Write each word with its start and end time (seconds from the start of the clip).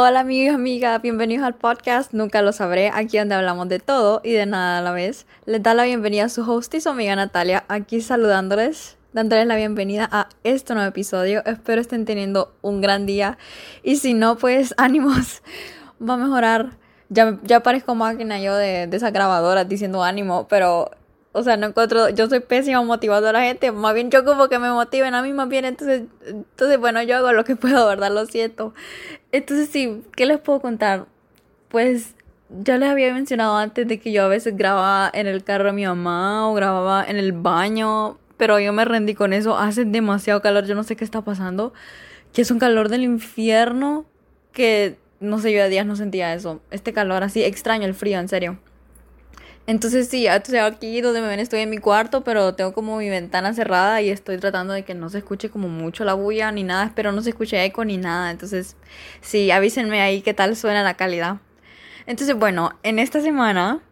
Hola 0.00 0.20
amigos 0.20 0.54
amigas, 0.54 1.02
bienvenidos 1.02 1.44
al 1.44 1.56
podcast 1.56 2.12
Nunca 2.12 2.40
lo 2.40 2.52
sabré, 2.52 2.88
aquí 2.94 3.18
donde 3.18 3.34
hablamos 3.34 3.68
de 3.68 3.80
todo 3.80 4.20
y 4.22 4.30
de 4.30 4.46
nada 4.46 4.78
a 4.78 4.80
la 4.80 4.92
vez. 4.92 5.26
Les 5.44 5.60
da 5.60 5.74
la 5.74 5.82
bienvenida 5.82 6.26
a 6.26 6.28
su 6.28 6.48
host 6.48 6.72
y 6.74 6.80
su 6.80 6.88
amiga 6.88 7.16
Natalia, 7.16 7.64
aquí 7.66 8.00
saludándoles, 8.00 8.96
dándoles 9.12 9.48
la 9.48 9.56
bienvenida 9.56 10.08
a 10.12 10.28
este 10.44 10.74
nuevo 10.74 10.88
episodio. 10.88 11.44
Espero 11.46 11.80
estén 11.80 12.04
teniendo 12.04 12.54
un 12.62 12.80
gran 12.80 13.06
día 13.06 13.38
y 13.82 13.96
si 13.96 14.14
no, 14.14 14.38
pues 14.38 14.72
ánimos, 14.78 15.42
va 16.00 16.14
a 16.14 16.16
mejorar. 16.16 16.76
Ya, 17.08 17.36
ya 17.42 17.64
parezco 17.64 17.96
máquina 17.96 18.38
yo 18.38 18.54
de, 18.54 18.86
de 18.86 18.96
esas 18.96 19.12
grabadoras 19.12 19.68
diciendo 19.68 20.04
ánimo, 20.04 20.46
pero 20.46 20.92
o 21.32 21.42
sea, 21.42 21.56
no 21.56 21.66
encuentro, 21.66 22.08
yo 22.10 22.28
soy 22.28 22.40
pésima 22.40 22.82
motivando 22.82 23.28
a 23.28 23.32
la 23.32 23.42
gente, 23.42 23.70
más 23.70 23.94
bien 23.94 24.10
yo 24.10 24.24
como 24.24 24.48
que 24.48 24.58
me 24.58 24.70
motiven 24.70 25.14
a 25.14 25.22
mí 25.22 25.32
más 25.32 25.48
bien, 25.48 25.64
entonces, 25.64 26.04
entonces 26.26 26.78
bueno, 26.78 27.02
yo 27.02 27.16
hago 27.16 27.32
lo 27.32 27.44
que 27.44 27.56
puedo, 27.56 27.86
¿verdad? 27.86 28.12
Lo 28.12 28.26
siento. 28.26 28.74
Entonces 29.32 29.68
sí, 29.70 30.02
¿qué 30.16 30.26
les 30.26 30.38
puedo 30.40 30.60
contar? 30.60 31.06
Pues 31.68 32.14
ya 32.48 32.78
les 32.78 32.88
había 32.88 33.12
mencionado 33.12 33.56
antes 33.56 33.86
de 33.86 34.00
que 34.00 34.10
yo 34.12 34.24
a 34.24 34.28
veces 34.28 34.56
grababa 34.56 35.10
en 35.12 35.26
el 35.26 35.44
carro 35.44 35.66
de 35.66 35.72
mi 35.72 35.86
mamá 35.86 36.48
o 36.48 36.54
grababa 36.54 37.04
en 37.04 37.16
el 37.16 37.32
baño, 37.32 38.18
pero 38.38 38.58
yo 38.58 38.72
me 38.72 38.84
rendí 38.84 39.14
con 39.14 39.32
eso, 39.32 39.58
hace 39.58 39.84
demasiado 39.84 40.40
calor, 40.40 40.64
yo 40.64 40.74
no 40.74 40.82
sé 40.82 40.96
qué 40.96 41.04
está 41.04 41.22
pasando, 41.22 41.74
que 42.32 42.42
es 42.42 42.50
un 42.50 42.58
calor 42.58 42.88
del 42.88 43.02
infierno, 43.02 44.06
que 44.52 44.96
no 45.20 45.38
sé, 45.38 45.52
yo 45.52 45.62
a 45.62 45.66
días 45.66 45.84
no 45.84 45.96
sentía 45.96 46.32
eso, 46.34 46.60
este 46.70 46.92
calor 46.92 47.22
así 47.22 47.42
extraño, 47.44 47.84
el 47.86 47.94
frío, 47.94 48.18
en 48.18 48.28
serio. 48.28 48.58
Entonces 49.68 50.08
sí, 50.08 50.26
entonces 50.26 50.62
aquí 50.62 51.02
donde 51.02 51.20
me 51.20 51.28
ven 51.28 51.40
estoy 51.40 51.60
en 51.60 51.68
mi 51.68 51.76
cuarto, 51.76 52.24
pero 52.24 52.54
tengo 52.54 52.72
como 52.72 52.96
mi 52.96 53.10
ventana 53.10 53.52
cerrada 53.52 54.00
y 54.00 54.08
estoy 54.08 54.38
tratando 54.38 54.72
de 54.72 54.82
que 54.82 54.94
no 54.94 55.10
se 55.10 55.18
escuche 55.18 55.50
como 55.50 55.68
mucho 55.68 56.06
la 56.06 56.14
bulla 56.14 56.50
ni 56.50 56.62
nada, 56.62 56.86
espero 56.86 57.12
no 57.12 57.20
se 57.20 57.28
escuche 57.28 57.62
eco 57.62 57.84
ni 57.84 57.98
nada. 57.98 58.30
Entonces 58.30 58.76
sí, 59.20 59.50
avísenme 59.50 60.00
ahí 60.00 60.22
qué 60.22 60.32
tal 60.32 60.56
suena 60.56 60.82
la 60.82 60.94
calidad. 60.94 61.36
Entonces 62.06 62.34
bueno, 62.34 62.78
en 62.82 62.98
esta 62.98 63.20
semana 63.20 63.82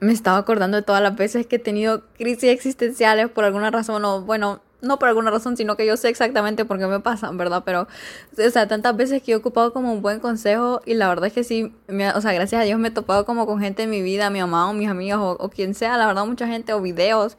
me 0.00 0.14
estaba 0.14 0.38
acordando 0.38 0.78
de 0.78 0.82
todas 0.82 1.02
las 1.02 1.14
veces 1.16 1.46
que 1.46 1.56
he 1.56 1.58
tenido 1.58 2.06
crisis 2.14 2.44
existenciales 2.44 3.28
por 3.28 3.44
alguna 3.44 3.70
razón 3.70 4.06
o 4.06 4.22
bueno, 4.22 4.62
no 4.80 4.98
por 4.98 5.08
alguna 5.08 5.30
razón, 5.30 5.56
sino 5.56 5.76
que 5.76 5.86
yo 5.86 5.96
sé 5.96 6.08
exactamente 6.08 6.64
por 6.64 6.78
qué 6.78 6.86
me 6.86 7.00
pasan, 7.00 7.36
¿verdad? 7.36 7.62
Pero, 7.64 7.88
o 8.38 8.50
sea, 8.50 8.68
tantas 8.68 8.96
veces 8.96 9.22
que 9.22 9.32
he 9.32 9.36
ocupado 9.36 9.72
como 9.72 9.92
un 9.92 10.02
buen 10.02 10.20
consejo 10.20 10.80
y 10.86 10.94
la 10.94 11.08
verdad 11.08 11.26
es 11.26 11.32
que 11.32 11.44
sí, 11.44 11.74
o 11.88 12.20
sea, 12.20 12.32
gracias 12.32 12.62
a 12.62 12.64
Dios 12.64 12.78
me 12.78 12.88
he 12.88 12.90
topado 12.90 13.24
como 13.24 13.46
con 13.46 13.60
gente 13.60 13.84
en 13.84 13.90
mi 13.90 14.02
vida, 14.02 14.30
mi 14.30 14.40
mamá 14.40 14.70
o 14.70 14.72
mis 14.72 14.88
amigas 14.88 15.18
o, 15.18 15.32
o 15.32 15.48
quien 15.50 15.74
sea, 15.74 15.96
la 15.96 16.06
verdad 16.06 16.26
mucha 16.26 16.46
gente 16.46 16.72
o 16.72 16.80
videos 16.80 17.36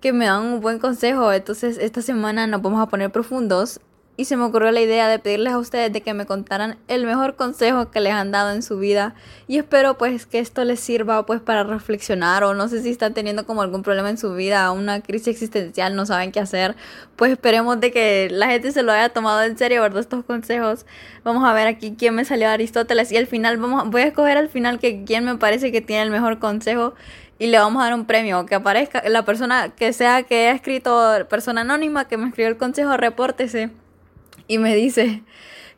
que 0.00 0.12
me 0.12 0.26
dan 0.26 0.42
un 0.42 0.60
buen 0.60 0.78
consejo. 0.78 1.32
Entonces, 1.32 1.78
esta 1.78 2.02
semana 2.02 2.46
nos 2.46 2.62
vamos 2.62 2.80
a 2.80 2.86
poner 2.86 3.10
profundos 3.10 3.80
y 4.16 4.24
se 4.24 4.36
me 4.36 4.44
ocurrió 4.44 4.70
la 4.70 4.80
idea 4.80 5.08
de 5.08 5.18
pedirles 5.18 5.52
a 5.52 5.58
ustedes 5.58 5.92
de 5.92 6.00
que 6.00 6.14
me 6.14 6.24
contaran 6.24 6.78
el 6.88 7.04
mejor 7.04 7.36
consejo 7.36 7.90
que 7.90 8.00
les 8.00 8.14
han 8.14 8.30
dado 8.30 8.52
en 8.52 8.62
su 8.62 8.78
vida. 8.78 9.14
Y 9.46 9.58
espero 9.58 9.98
pues 9.98 10.24
que 10.24 10.38
esto 10.38 10.64
les 10.64 10.80
sirva 10.80 11.26
pues 11.26 11.40
para 11.40 11.64
reflexionar 11.64 12.42
o 12.44 12.54
no 12.54 12.68
sé 12.68 12.82
si 12.82 12.90
están 12.90 13.12
teniendo 13.12 13.46
como 13.46 13.60
algún 13.60 13.82
problema 13.82 14.08
en 14.08 14.16
su 14.16 14.34
vida, 14.34 14.70
una 14.70 15.02
crisis 15.02 15.28
existencial, 15.28 15.94
no 15.94 16.06
saben 16.06 16.32
qué 16.32 16.40
hacer, 16.40 16.76
pues 17.16 17.32
esperemos 17.32 17.78
de 17.80 17.92
que 17.92 18.28
la 18.30 18.48
gente 18.48 18.72
se 18.72 18.82
lo 18.82 18.92
haya 18.92 19.10
tomado 19.10 19.42
en 19.42 19.58
serio, 19.58 19.82
¿verdad? 19.82 20.00
Estos 20.00 20.24
consejos. 20.24 20.86
Vamos 21.22 21.44
a 21.44 21.52
ver 21.52 21.66
aquí 21.66 21.94
quién 21.98 22.14
me 22.14 22.24
salió 22.24 22.48
Aristóteles. 22.48 23.12
Y 23.12 23.18
al 23.18 23.26
final 23.26 23.58
vamos 23.58 23.90
voy 23.90 24.02
a 24.02 24.06
escoger 24.06 24.38
al 24.38 24.48
final 24.48 24.78
que 24.78 25.04
quién 25.04 25.24
me 25.24 25.36
parece 25.36 25.70
que 25.72 25.82
tiene 25.82 26.02
el 26.02 26.10
mejor 26.10 26.38
consejo 26.38 26.94
y 27.38 27.48
le 27.48 27.58
vamos 27.58 27.82
a 27.82 27.86
dar 27.86 27.94
un 27.94 28.06
premio, 28.06 28.46
que 28.46 28.54
aparezca 28.54 29.06
la 29.08 29.24
persona 29.26 29.68
que 29.76 29.92
sea 29.92 30.22
que 30.22 30.48
haya 30.48 30.52
escrito 30.52 31.12
persona 31.28 31.60
anónima 31.60 32.08
que 32.08 32.16
me 32.16 32.28
escribió 32.28 32.48
el 32.48 32.56
consejo, 32.56 32.96
repórtese 32.96 33.70
y 34.48 34.58
me 34.58 34.74
dice 34.74 35.22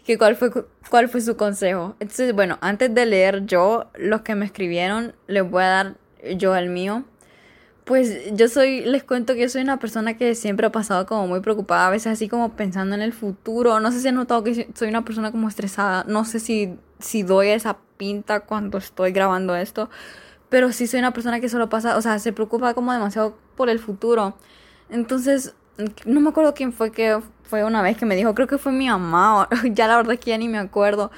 que 0.05 0.17
cuál 0.19 0.37
fue, 0.37 0.51
cuál 0.91 1.09
fue 1.09 1.21
su 1.21 1.37
consejo. 1.37 1.97
Entonces, 2.01 2.33
bueno, 2.35 2.59
antes 2.61 2.95
de 2.95 3.07
leer 3.07 3.45
yo 3.47 3.91
los 3.95 4.23
que 4.23 4.35
me 4.35 4.47
escribieron, 4.47 5.15
les 5.27 5.49
voy 5.49 5.63
a 5.63 5.69
dar 5.69 5.97
yo 6.37 6.57
el 6.57 6.71
mío. 6.71 7.05
Pues 7.85 8.35
yo 8.35 8.49
soy, 8.49 8.83
les 8.83 9.03
cuento 9.05 9.35
que 9.35 9.43
yo 9.43 9.49
soy 9.49 9.63
una 9.63 9.79
persona 9.79 10.17
que 10.17 10.35
siempre 10.35 10.67
ha 10.67 10.73
pasado 10.73 11.07
como 11.07 11.27
muy 11.27 11.41
preocupada, 11.41 11.87
a 11.87 11.91
veces 11.91 12.13
así 12.13 12.29
como 12.29 12.55
pensando 12.55 12.95
en 12.95 13.03
el 13.03 13.13
futuro. 13.13 13.81
No 13.81 13.93
sé 13.93 14.01
si 14.01 14.09
han 14.09 14.15
notado 14.15 14.45
que 14.45 14.69
soy 14.75 14.89
una 14.89 15.05
persona 15.05 15.31
como 15.31 15.49
estresada. 15.49 16.05
No 16.07 16.25
sé 16.25 16.41
si, 16.41 16.77
si 16.99 17.23
doy 17.23 17.49
esa 17.49 17.79
pinta 17.97 18.41
cuando 18.41 18.79
estoy 18.79 19.13
grabando 19.13 19.57
esto. 19.57 19.91
Pero 20.49 20.73
sí 20.73 20.87
soy 20.87 21.01
una 21.01 21.13
persona 21.13 21.41
que 21.41 21.49
solo 21.49 21.69
pasa, 21.69 21.97
o 21.97 22.03
sea, 22.03 22.19
se 22.19 22.33
preocupa 22.33 22.75
como 22.75 22.93
demasiado 22.93 23.37
por 23.57 23.69
el 23.69 23.79
futuro. 23.79 24.37
Entonces, 24.91 25.55
no 26.05 26.21
me 26.21 26.31
acuerdo 26.31 26.55
quién 26.55 26.73
fue 26.73 26.91
que 26.91 27.21
fue 27.45 27.65
una 27.65 27.83
vez 27.83 27.97
que 27.97 28.07
me 28.07 28.17
dijo, 28.17 28.35
creo 28.35 28.47
que 28.47 28.59
fue 28.59 28.73
mi 28.73 28.89
mamá, 28.89 29.49
ya 29.73 29.87
la 29.87 29.97
verdad 29.97 30.15
es 30.15 30.21
que 30.21 30.31
ya 30.31 30.39
ni 30.39 30.49
me 30.49 30.59
acuerdo, 30.59 31.11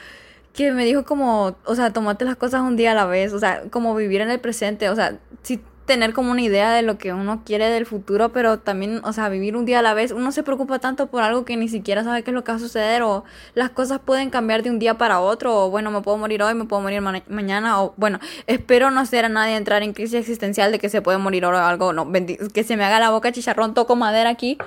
que 0.52 0.72
me 0.72 0.84
dijo 0.84 1.04
como, 1.04 1.56
o 1.64 1.74
sea, 1.74 1.92
tomate 1.92 2.24
las 2.24 2.36
cosas 2.36 2.62
un 2.62 2.76
día 2.76 2.92
a 2.92 2.94
la 2.94 3.06
vez, 3.06 3.32
o 3.32 3.38
sea, 3.38 3.62
como 3.70 3.94
vivir 3.94 4.20
en 4.20 4.30
el 4.30 4.40
presente, 4.40 4.88
o 4.88 4.94
sea, 4.94 5.18
si 5.42 5.60
tener 5.90 6.12
como 6.12 6.30
una 6.30 6.40
idea 6.40 6.72
de 6.72 6.82
lo 6.82 6.98
que 6.98 7.12
uno 7.12 7.42
quiere 7.44 7.68
del 7.68 7.84
futuro, 7.84 8.28
pero 8.28 8.60
también, 8.60 9.00
o 9.02 9.12
sea, 9.12 9.28
vivir 9.28 9.56
un 9.56 9.64
día 9.64 9.80
a 9.80 9.82
la 9.82 9.92
vez. 9.92 10.12
Uno 10.12 10.30
se 10.30 10.44
preocupa 10.44 10.78
tanto 10.78 11.08
por 11.08 11.24
algo 11.24 11.44
que 11.44 11.56
ni 11.56 11.68
siquiera 11.68 12.04
sabe 12.04 12.22
qué 12.22 12.30
es 12.30 12.34
lo 12.36 12.44
que 12.44 12.52
va 12.52 12.58
a 12.58 12.60
suceder 12.60 13.02
o 13.02 13.24
las 13.54 13.70
cosas 13.70 13.98
pueden 13.98 14.30
cambiar 14.30 14.62
de 14.62 14.70
un 14.70 14.78
día 14.78 14.96
para 14.98 15.18
otro 15.18 15.64
o 15.64 15.68
bueno, 15.68 15.90
me 15.90 16.00
puedo 16.00 16.16
morir 16.16 16.44
hoy, 16.44 16.54
me 16.54 16.64
puedo 16.64 16.80
morir 16.80 17.00
mañana 17.00 17.82
o 17.82 17.92
bueno, 17.96 18.20
espero 18.46 18.92
no 18.92 19.04
ser 19.04 19.24
a 19.24 19.28
nadie 19.28 19.56
entrar 19.56 19.82
en 19.82 19.94
crisis 19.94 20.14
existencial 20.14 20.70
de 20.70 20.78
que 20.78 20.88
se 20.88 21.02
puede 21.02 21.18
morir 21.18 21.44
o 21.44 21.58
algo, 21.58 21.92
no, 21.92 22.08
que 22.54 22.62
se 22.62 22.76
me 22.76 22.84
haga 22.84 23.00
la 23.00 23.10
boca 23.10 23.32
chicharrón, 23.32 23.74
toco 23.74 23.96
madera 23.96 24.30
aquí 24.30 24.58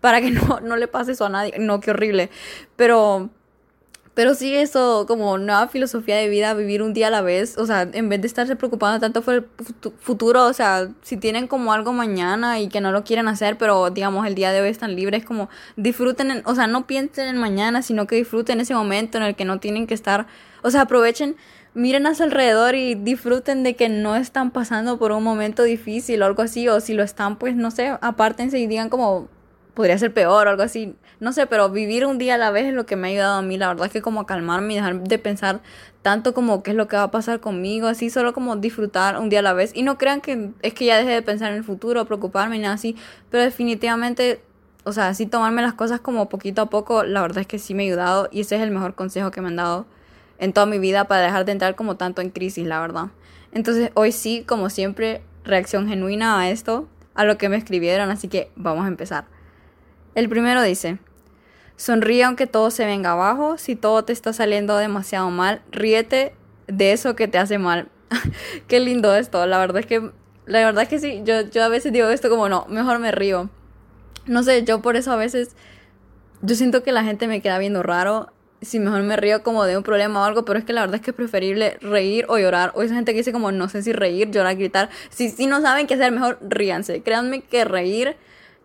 para 0.00 0.20
que 0.20 0.30
no, 0.32 0.58
no 0.60 0.76
le 0.76 0.88
pase 0.88 1.12
eso 1.12 1.26
a 1.26 1.28
nadie. 1.28 1.54
No, 1.60 1.78
qué 1.78 1.92
horrible. 1.92 2.30
Pero 2.74 3.30
pero 4.14 4.34
sí 4.34 4.54
eso, 4.54 5.06
como 5.08 5.38
nueva 5.38 5.66
filosofía 5.66 6.16
de 6.16 6.28
vida, 6.28 6.54
vivir 6.54 6.82
un 6.82 6.94
día 6.94 7.08
a 7.08 7.10
la 7.10 7.20
vez, 7.20 7.58
o 7.58 7.66
sea, 7.66 7.82
en 7.92 8.08
vez 8.08 8.20
de 8.20 8.28
estarse 8.28 8.54
preocupando 8.54 9.00
tanto 9.00 9.22
por 9.22 9.34
el 9.34 9.46
futuro, 9.98 10.44
o 10.44 10.52
sea, 10.52 10.88
si 11.02 11.16
tienen 11.16 11.48
como 11.48 11.72
algo 11.72 11.92
mañana 11.92 12.60
y 12.60 12.68
que 12.68 12.80
no 12.80 12.92
lo 12.92 13.02
quieren 13.02 13.26
hacer, 13.26 13.58
pero 13.58 13.90
digamos 13.90 14.26
el 14.26 14.36
día 14.36 14.52
de 14.52 14.60
hoy 14.60 14.68
están 14.68 14.94
libres, 14.94 15.24
como 15.24 15.48
disfruten, 15.76 16.42
o 16.46 16.54
sea, 16.54 16.68
no 16.68 16.86
piensen 16.86 17.26
en 17.26 17.38
mañana, 17.38 17.82
sino 17.82 18.06
que 18.06 18.14
disfruten 18.14 18.60
ese 18.60 18.74
momento 18.74 19.18
en 19.18 19.24
el 19.24 19.34
que 19.34 19.44
no 19.44 19.58
tienen 19.58 19.88
que 19.88 19.94
estar, 19.94 20.26
o 20.62 20.70
sea, 20.70 20.82
aprovechen, 20.82 21.34
miren 21.74 22.06
a 22.06 22.14
su 22.14 22.22
alrededor 22.22 22.76
y 22.76 22.94
disfruten 22.94 23.64
de 23.64 23.74
que 23.74 23.88
no 23.88 24.14
están 24.14 24.52
pasando 24.52 24.96
por 24.96 25.10
un 25.10 25.24
momento 25.24 25.64
difícil 25.64 26.22
o 26.22 26.26
algo 26.26 26.42
así, 26.42 26.68
o 26.68 26.80
si 26.80 26.94
lo 26.94 27.02
están, 27.02 27.36
pues 27.36 27.56
no 27.56 27.72
sé, 27.72 27.88
apártense 28.00 28.60
y 28.60 28.68
digan 28.68 28.90
como, 28.90 29.28
podría 29.74 29.98
ser 29.98 30.14
peor 30.14 30.46
o 30.46 30.50
algo 30.50 30.62
así. 30.62 30.94
No 31.20 31.32
sé, 31.32 31.46
pero 31.46 31.70
vivir 31.70 32.06
un 32.06 32.18
día 32.18 32.34
a 32.34 32.38
la 32.38 32.50
vez 32.50 32.66
es 32.66 32.74
lo 32.74 32.86
que 32.86 32.96
me 32.96 33.08
ha 33.08 33.10
ayudado 33.10 33.38
a 33.38 33.42
mí. 33.42 33.56
La 33.56 33.68
verdad 33.68 33.86
es 33.86 33.92
que 33.92 34.02
como 34.02 34.20
a 34.20 34.26
calmarme 34.26 34.72
y 34.74 34.76
dejar 34.76 35.00
de 35.00 35.18
pensar 35.18 35.60
tanto 36.02 36.34
como 36.34 36.62
qué 36.62 36.72
es 36.72 36.76
lo 36.76 36.86
que 36.86 36.96
va 36.96 37.04
a 37.04 37.10
pasar 37.10 37.40
conmigo, 37.40 37.86
así 37.86 38.10
solo 38.10 38.34
como 38.34 38.56
disfrutar 38.56 39.18
un 39.18 39.30
día 39.30 39.38
a 39.38 39.42
la 39.42 39.54
vez. 39.54 39.72
Y 39.74 39.82
no 39.82 39.96
crean 39.96 40.20
que 40.20 40.50
es 40.60 40.74
que 40.74 40.84
ya 40.84 40.98
deje 40.98 41.10
de 41.10 41.22
pensar 41.22 41.50
en 41.50 41.56
el 41.56 41.64
futuro, 41.64 42.04
preocuparme 42.04 42.56
y 42.56 42.58
nada 42.58 42.74
así, 42.74 42.94
pero 43.30 43.42
definitivamente, 43.42 44.42
o 44.84 44.92
sea, 44.92 45.08
así 45.08 45.24
tomarme 45.24 45.62
las 45.62 45.72
cosas 45.72 46.00
como 46.00 46.28
poquito 46.28 46.60
a 46.60 46.66
poco, 46.66 47.04
la 47.04 47.22
verdad 47.22 47.38
es 47.38 47.46
que 47.46 47.58
sí 47.58 47.72
me 47.72 47.84
ha 47.84 47.86
ayudado 47.86 48.28
y 48.30 48.40
ese 48.40 48.56
es 48.56 48.62
el 48.62 48.70
mejor 48.70 48.94
consejo 48.94 49.30
que 49.30 49.40
me 49.40 49.48
han 49.48 49.56
dado 49.56 49.86
en 50.38 50.52
toda 50.52 50.66
mi 50.66 50.78
vida 50.78 51.04
para 51.04 51.22
dejar 51.22 51.46
de 51.46 51.52
entrar 51.52 51.74
como 51.74 51.96
tanto 51.96 52.20
en 52.20 52.28
crisis, 52.28 52.66
la 52.66 52.80
verdad. 52.80 53.06
Entonces, 53.52 53.90
hoy 53.94 54.12
sí, 54.12 54.44
como 54.46 54.68
siempre, 54.68 55.22
reacción 55.44 55.88
genuina 55.88 56.38
a 56.38 56.50
esto, 56.50 56.86
a 57.14 57.24
lo 57.24 57.38
que 57.38 57.48
me 57.48 57.56
escribieron, 57.56 58.10
así 58.10 58.28
que 58.28 58.50
vamos 58.56 58.84
a 58.84 58.88
empezar. 58.88 59.24
El 60.14 60.28
primero 60.28 60.62
dice, 60.62 60.98
sonríe 61.76 62.24
aunque 62.24 62.46
todo 62.46 62.70
se 62.70 62.86
venga 62.86 63.12
abajo, 63.12 63.58
si 63.58 63.76
todo 63.76 64.04
te 64.04 64.12
está 64.12 64.32
saliendo 64.32 64.76
demasiado 64.76 65.30
mal, 65.30 65.62
ríete 65.70 66.34
de 66.66 66.92
eso 66.92 67.16
que 67.16 67.28
te 67.28 67.38
hace 67.38 67.58
mal. 67.58 67.88
Qué 68.68 68.80
lindo 68.80 69.14
esto, 69.14 69.44
la 69.46 69.58
verdad 69.58 69.78
es 69.78 69.86
que, 69.86 70.10
la 70.46 70.64
verdad 70.64 70.84
es 70.84 70.88
que 70.88 70.98
sí, 70.98 71.22
yo, 71.24 71.42
yo 71.42 71.64
a 71.64 71.68
veces 71.68 71.92
digo 71.92 72.08
esto 72.08 72.30
como 72.30 72.48
no, 72.48 72.66
mejor 72.68 72.98
me 72.98 73.10
río. 73.10 73.50
No 74.26 74.42
sé, 74.42 74.64
yo 74.64 74.80
por 74.80 74.96
eso 74.96 75.12
a 75.12 75.16
veces, 75.16 75.56
yo 76.42 76.54
siento 76.54 76.82
que 76.82 76.92
la 76.92 77.04
gente 77.04 77.26
me 77.26 77.42
queda 77.42 77.58
viendo 77.58 77.82
raro 77.82 78.30
si 78.64 78.78
mejor 78.78 79.02
me 79.02 79.16
río 79.16 79.42
como 79.42 79.64
de 79.64 79.76
un 79.76 79.82
problema 79.82 80.20
o 80.20 80.24
algo, 80.24 80.44
pero 80.44 80.58
es 80.58 80.64
que 80.64 80.72
la 80.72 80.80
verdad 80.80 80.96
es 80.96 81.02
que 81.02 81.10
es 81.10 81.16
preferible 81.16 81.76
reír 81.80 82.24
o 82.28 82.38
llorar. 82.38 82.72
O 82.74 82.82
esa 82.82 82.94
gente 82.94 83.12
que 83.12 83.18
dice 83.18 83.32
como 83.32 83.52
no 83.52 83.68
sé 83.68 83.82
si 83.82 83.92
reír, 83.92 84.30
llorar, 84.30 84.56
gritar. 84.56 84.90
Si, 85.10 85.28
si 85.28 85.46
no 85.46 85.60
saben 85.60 85.86
qué 85.86 85.94
hacer, 85.94 86.12
mejor 86.12 86.38
ríanse. 86.40 87.02
Créanme 87.02 87.42
que 87.42 87.64
reír 87.64 88.16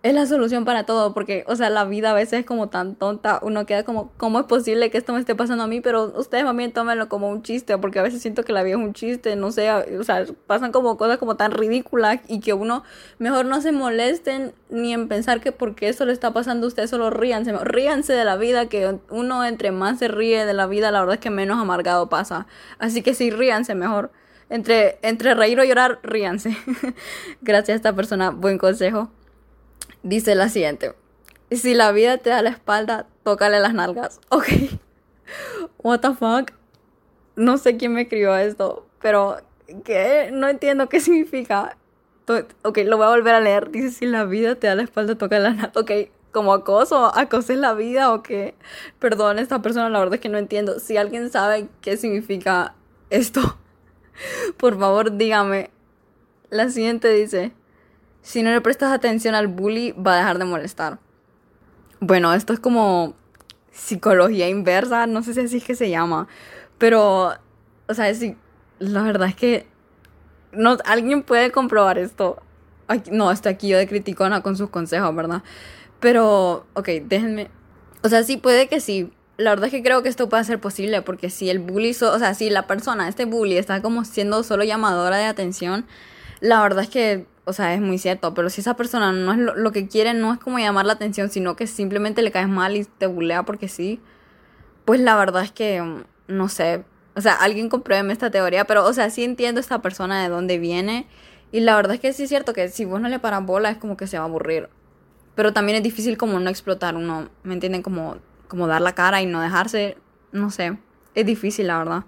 es 0.01 0.13
la 0.13 0.25
solución 0.25 0.63
para 0.63 0.85
todo, 0.85 1.13
porque, 1.13 1.43
o 1.47 1.55
sea, 1.57 1.69
la 1.69 1.83
vida 1.83 2.11
a 2.11 2.13
veces 2.13 2.39
es 2.39 2.45
como 2.45 2.69
tan 2.69 2.95
tonta, 2.95 3.39
uno 3.41 3.65
queda 3.65 3.83
como, 3.83 4.11
¿cómo 4.15 4.39
es 4.39 4.45
posible 4.45 4.89
que 4.89 4.97
esto 4.97 5.11
me 5.11 5.19
esté 5.19 5.35
pasando 5.35 5.65
a 5.65 5.67
mí? 5.67 5.81
Pero 5.81 6.13
ustedes 6.17 6.45
también 6.45 6.71
tómenlo 6.71 7.09
como 7.09 7.29
un 7.29 7.43
chiste, 7.43 7.77
porque 7.77 7.99
a 7.99 8.03
veces 8.03 8.21
siento 8.21 8.43
que 8.43 8.53
la 8.53 8.63
vida 8.63 8.77
es 8.77 8.81
un 8.81 8.93
chiste, 8.93 9.35
no 9.35 9.51
sé, 9.51 9.69
o 9.71 10.03
sea, 10.03 10.25
pasan 10.47 10.71
como 10.71 10.95
cosas 10.97 11.17
como 11.17 11.35
tan 11.35 11.51
ridículas 11.51 12.21
y 12.29 12.39
que 12.39 12.53
uno 12.53 12.83
mejor 13.17 13.45
no 13.45 13.61
se 13.61 13.73
molesten 13.73 14.53
ni 14.69 14.93
en 14.93 15.09
pensar 15.09 15.41
que 15.41 15.51
porque 15.51 15.89
eso 15.89 16.05
le 16.05 16.13
está 16.13 16.31
pasando 16.31 16.65
a 16.65 16.69
ustedes, 16.69 16.89
solo 16.89 17.09
ríanse, 17.09 17.51
ríanse 17.57 18.13
de 18.13 18.23
la 18.23 18.37
vida, 18.37 18.67
que 18.67 18.99
uno 19.09 19.43
entre 19.43 19.71
más 19.71 19.99
se 19.99 20.07
ríe 20.07 20.45
de 20.45 20.53
la 20.53 20.67
vida, 20.67 20.91
la 20.91 21.01
verdad 21.01 21.15
es 21.15 21.21
que 21.21 21.29
menos 21.29 21.59
amargado 21.59 22.07
pasa. 22.07 22.47
Así 22.77 23.01
que 23.01 23.13
sí, 23.13 23.31
ríanse 23.31 23.75
mejor. 23.75 24.11
Entre, 24.49 24.97
entre 25.03 25.35
reír 25.35 25.59
o 25.59 25.63
llorar, 25.63 25.99
ríanse. 26.03 26.57
Gracias 27.41 27.69
a 27.69 27.75
esta 27.75 27.95
persona, 27.95 28.31
buen 28.31 28.57
consejo. 28.57 29.11
Dice 30.03 30.35
la 30.35 30.49
siguiente. 30.49 30.93
Si 31.51 31.73
la 31.73 31.91
vida 31.91 32.17
te 32.17 32.29
da 32.29 32.41
la 32.41 32.49
espalda, 32.49 33.07
tócale 33.23 33.59
las 33.59 33.73
nalgas. 33.73 34.19
Ok. 34.29 34.47
what 35.83 35.99
the 35.99 36.13
fuck. 36.13 36.51
No 37.35 37.57
sé 37.57 37.77
quién 37.77 37.93
me 37.93 38.01
escribió 38.01 38.35
esto, 38.35 38.87
pero 39.01 39.37
¿qué? 39.83 40.29
No 40.31 40.47
entiendo 40.47 40.89
qué 40.89 40.99
significa. 40.99 41.77
Ok, 42.63 42.79
lo 42.85 42.97
voy 42.97 43.07
a 43.07 43.09
volver 43.09 43.35
a 43.35 43.39
leer. 43.39 43.71
Dice, 43.71 43.91
si 43.91 44.05
la 44.05 44.25
vida 44.25 44.55
te 44.55 44.67
da 44.67 44.75
la 44.75 44.83
espalda, 44.83 45.17
toca 45.17 45.39
la 45.39 45.51
nada. 45.51 45.71
Ok, 45.75 45.91
como 46.31 46.53
acoso, 46.53 47.11
acoso 47.17 47.53
es 47.53 47.59
la 47.59 47.73
vida 47.73 48.13
o 48.13 48.21
qué. 48.21 48.55
Perdón, 48.99 49.39
esta 49.39 49.61
persona, 49.61 49.89
la 49.89 49.99
verdad 49.99 50.15
es 50.15 50.21
que 50.21 50.29
no 50.29 50.37
entiendo. 50.37 50.79
Si 50.79 50.97
alguien 50.97 51.31
sabe 51.31 51.67
qué 51.81 51.97
significa 51.97 52.75
esto, 53.09 53.57
por 54.57 54.77
favor 54.79 55.17
dígame. 55.17 55.71
La 56.49 56.69
siguiente 56.69 57.09
dice, 57.09 57.51
si 58.29 58.43
no 58.43 58.51
le 58.51 58.61
prestas 58.61 58.91
atención 58.91 59.33
al 59.33 59.47
bully, 59.47 59.91
va 59.93 60.13
a 60.13 60.17
dejar 60.17 60.37
de 60.37 60.45
molestar. 60.45 60.99
Bueno, 61.99 62.31
esto 62.35 62.53
es 62.53 62.59
como 62.59 63.15
psicología 63.71 64.47
inversa, 64.47 65.07
no 65.07 65.23
sé 65.23 65.33
si 65.33 65.39
así 65.39 65.57
es 65.57 65.63
que 65.63 65.73
se 65.73 65.89
llama, 65.89 66.27
pero, 66.77 67.33
o 67.87 67.93
sea, 67.95 68.13
si, 68.13 68.37
la 68.77 69.01
verdad 69.01 69.29
es 69.29 69.35
que 69.35 69.65
no, 70.51 70.77
alguien 70.85 71.23
puede 71.23 71.51
comprobar 71.51 71.97
esto. 71.97 72.39
no, 73.11 73.31
estoy 73.31 73.53
aquí 73.53 73.67
yo 73.67 73.79
de 73.79 73.87
criticona 73.87 74.43
con 74.43 74.55
sus 74.55 74.69
consejos, 74.69 75.15
¿verdad? 75.15 75.41
Pero, 75.99 76.67
ok, 76.75 76.87
déjenme. 77.05 77.49
O 78.03 78.09
sea, 78.09 78.21
sí, 78.21 78.37
puede 78.37 78.67
que 78.67 78.79
sí. 78.79 79.11
La 79.37 79.49
verdad 79.49 79.65
es 79.65 79.71
que 79.71 79.81
creo 79.81 80.03
que 80.03 80.09
esto 80.09 80.29
puede 80.29 80.43
ser 80.43 80.61
posible 80.61 81.01
porque 81.01 81.31
si 81.31 81.49
el 81.49 81.57
bully, 81.57 81.97
o 81.99 82.19
sea, 82.19 82.35
si 82.35 82.51
la 82.51 82.67
persona, 82.67 83.07
este 83.07 83.25
bully, 83.25 83.57
está 83.57 83.81
como 83.81 84.05
siendo 84.05 84.43
solo 84.43 84.63
llamadora 84.63 85.17
de 85.17 85.25
atención, 85.25 85.87
la 86.41 86.61
verdad 86.61 86.83
es 86.83 86.89
que, 86.91 87.25
o 87.49 87.53
sea, 87.53 87.73
es 87.73 87.81
muy 87.81 87.97
cierto. 87.97 88.33
Pero 88.33 88.49
si 88.49 88.61
esa 88.61 88.75
persona 88.75 89.11
no 89.11 89.33
es 89.33 89.39
lo, 89.39 89.71
que 89.71 89.87
quiere, 89.87 90.13
no 90.13 90.31
es 90.33 90.39
como 90.39 90.59
llamar 90.59 90.85
la 90.85 90.93
atención, 90.93 91.29
sino 91.29 91.55
que 91.55 91.67
simplemente 91.67 92.21
le 92.21 92.31
caes 92.31 92.47
mal 92.47 92.77
y 92.77 92.85
te 92.85 93.07
bulea 93.07 93.43
porque 93.43 93.67
sí, 93.67 93.99
pues 94.85 94.99
la 95.01 95.15
verdad 95.15 95.43
es 95.43 95.51
que, 95.51 95.81
mm, 95.81 96.03
no 96.27 96.49
sé. 96.49 96.85
O 97.15 97.21
sea, 97.21 97.33
alguien 97.33 97.69
compruébeme 97.69 98.13
esta 98.13 98.31
teoría, 98.31 98.65
pero, 98.65 98.85
o 98.85 98.93
sea, 98.93 99.09
sí 99.09 99.23
entiendo 99.23 99.59
esta 99.59 99.81
persona 99.81 100.21
de 100.21 100.29
dónde 100.29 100.59
viene. 100.59 101.07
Y 101.51 101.61
la 101.61 101.75
verdad 101.75 101.95
es 101.95 101.99
que 101.99 102.13
sí 102.13 102.23
es 102.23 102.29
cierto 102.29 102.53
que 102.53 102.69
si 102.69 102.85
vos 102.85 103.01
no 103.01 103.09
le 103.09 103.19
paras 103.19 103.45
bola 103.45 103.71
es 103.71 103.77
como 103.77 103.97
que 103.97 104.07
se 104.07 104.17
va 104.17 104.25
a 104.25 104.27
aburrir. 104.27 104.69
Pero 105.35 105.53
también 105.53 105.77
es 105.77 105.83
difícil 105.83 106.17
como 106.17 106.39
no 106.39 106.49
explotar 106.49 106.95
uno, 106.95 107.29
¿me 107.43 107.53
entienden? 107.55 107.81
Como, 107.81 108.17
como 108.47 108.67
dar 108.67 108.81
la 108.81 108.93
cara 108.93 109.21
y 109.21 109.25
no 109.25 109.41
dejarse, 109.41 109.97
no 110.31 110.51
sé, 110.51 110.77
es 111.15 111.25
difícil 111.25 111.67
la 111.67 111.79
verdad. 111.79 112.05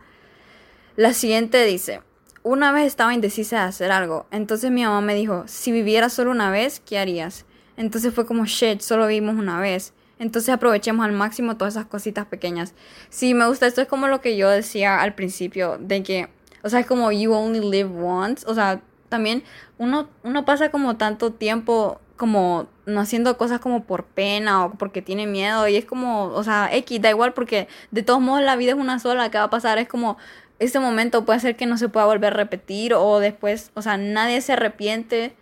La 0.95 1.13
siguiente 1.13 1.63
dice, 1.65 2.01
una 2.43 2.71
vez 2.71 2.87
estaba 2.87 3.13
indecisa 3.13 3.57
de 3.57 3.63
hacer 3.63 3.91
algo, 3.91 4.25
entonces 4.31 4.71
mi 4.71 4.83
mamá 4.83 5.01
me 5.01 5.15
dijo, 5.15 5.43
si 5.47 5.71
vivieras 5.71 6.13
solo 6.13 6.31
una 6.31 6.49
vez, 6.51 6.79
¿qué 6.79 6.97
harías? 6.97 7.45
Entonces 7.77 8.13
fue 8.13 8.25
como, 8.25 8.45
shit, 8.45 8.81
solo 8.81 9.07
vivimos 9.07 9.35
una 9.35 9.59
vez. 9.59 9.93
Entonces 10.19 10.53
aprovechemos 10.53 11.03
al 11.03 11.13
máximo 11.13 11.57
todas 11.57 11.73
esas 11.73 11.87
cositas 11.87 12.27
pequeñas. 12.27 12.75
Sí, 13.09 13.33
me 13.33 13.47
gusta, 13.47 13.65
esto 13.65 13.81
es 13.81 13.87
como 13.87 14.07
lo 14.07 14.21
que 14.21 14.37
yo 14.37 14.49
decía 14.49 15.01
al 15.01 15.15
principio, 15.15 15.77
de 15.79 16.03
que, 16.03 16.29
o 16.61 16.69
sea, 16.69 16.81
es 16.81 16.85
como 16.85 17.11
you 17.11 17.33
only 17.33 17.59
live 17.59 17.89
once, 17.99 18.45
o 18.47 18.53
sea, 18.53 18.81
también 19.09 19.43
uno, 19.79 20.09
uno 20.23 20.45
pasa 20.45 20.69
como 20.69 20.95
tanto 20.95 21.33
tiempo 21.33 21.99
como 22.17 22.67
no 22.85 23.01
haciendo 23.01 23.35
cosas 23.35 23.59
como 23.59 23.83
por 23.85 24.05
pena 24.05 24.65
o 24.65 24.73
porque 24.73 25.01
tiene 25.01 25.25
miedo 25.25 25.67
y 25.67 25.75
es 25.75 25.85
como, 25.85 26.25
o 26.25 26.43
sea, 26.43 26.69
X, 26.71 27.01
da 27.01 27.09
igual 27.09 27.33
porque 27.33 27.67
de 27.89 28.03
todos 28.03 28.21
modos 28.21 28.43
la 28.43 28.55
vida 28.55 28.73
es 28.73 28.77
una 28.77 28.99
sola, 28.99 29.31
¿qué 29.31 29.39
va 29.39 29.45
a 29.45 29.49
pasar? 29.49 29.79
Es 29.79 29.87
como, 29.87 30.17
este 30.61 30.79
momento 30.79 31.25
puede 31.25 31.39
ser 31.39 31.55
que 31.55 31.65
no 31.65 31.75
se 31.79 31.89
pueda 31.89 32.05
volver 32.05 32.33
a 32.33 32.37
repetir 32.37 32.93
o 32.93 33.19
después, 33.19 33.71
o 33.73 33.81
sea, 33.81 33.97
nadie 33.97 34.41
se 34.41 34.53
arrepiente 34.53 35.33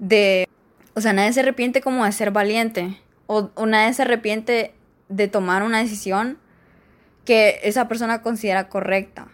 de, 0.00 0.48
o 0.94 1.00
sea, 1.00 1.12
nadie 1.12 1.32
se 1.32 1.40
arrepiente 1.40 1.80
como 1.80 2.04
de 2.04 2.10
ser 2.10 2.32
valiente 2.32 3.00
o, 3.26 3.52
nadie 3.66 3.94
se 3.94 4.02
arrepiente 4.02 4.74
de 5.08 5.28
tomar 5.28 5.62
una 5.62 5.78
decisión 5.78 6.38
que 7.24 7.60
esa 7.62 7.86
persona 7.86 8.20
considera 8.20 8.68
correcta. 8.68 9.28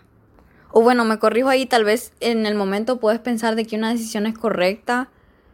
O 0.72 0.82
bueno, 0.82 1.06
me 1.06 1.18
corrijo 1.18 1.48
ahí, 1.48 1.64
tal 1.64 1.84
vez 1.84 2.12
en 2.20 2.44
el 2.44 2.54
momento 2.54 3.00
puedes 3.00 3.18
pensar 3.18 3.54
de 3.54 3.64
que 3.64 3.76
una 3.76 3.90
decisión 3.90 4.26
es 4.26 4.36
correcta 4.36 5.08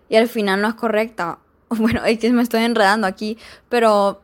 y 0.09 0.17
al 0.17 0.27
final 0.27 0.62
no 0.62 0.69
es 0.69 0.75
correcta. 0.75 1.39
Bueno, 1.77 2.05
es 2.05 2.19
que 2.19 2.31
me 2.33 2.43
estoy 2.43 2.62
enredando 2.62 3.07
aquí, 3.07 3.37
pero 3.69 4.24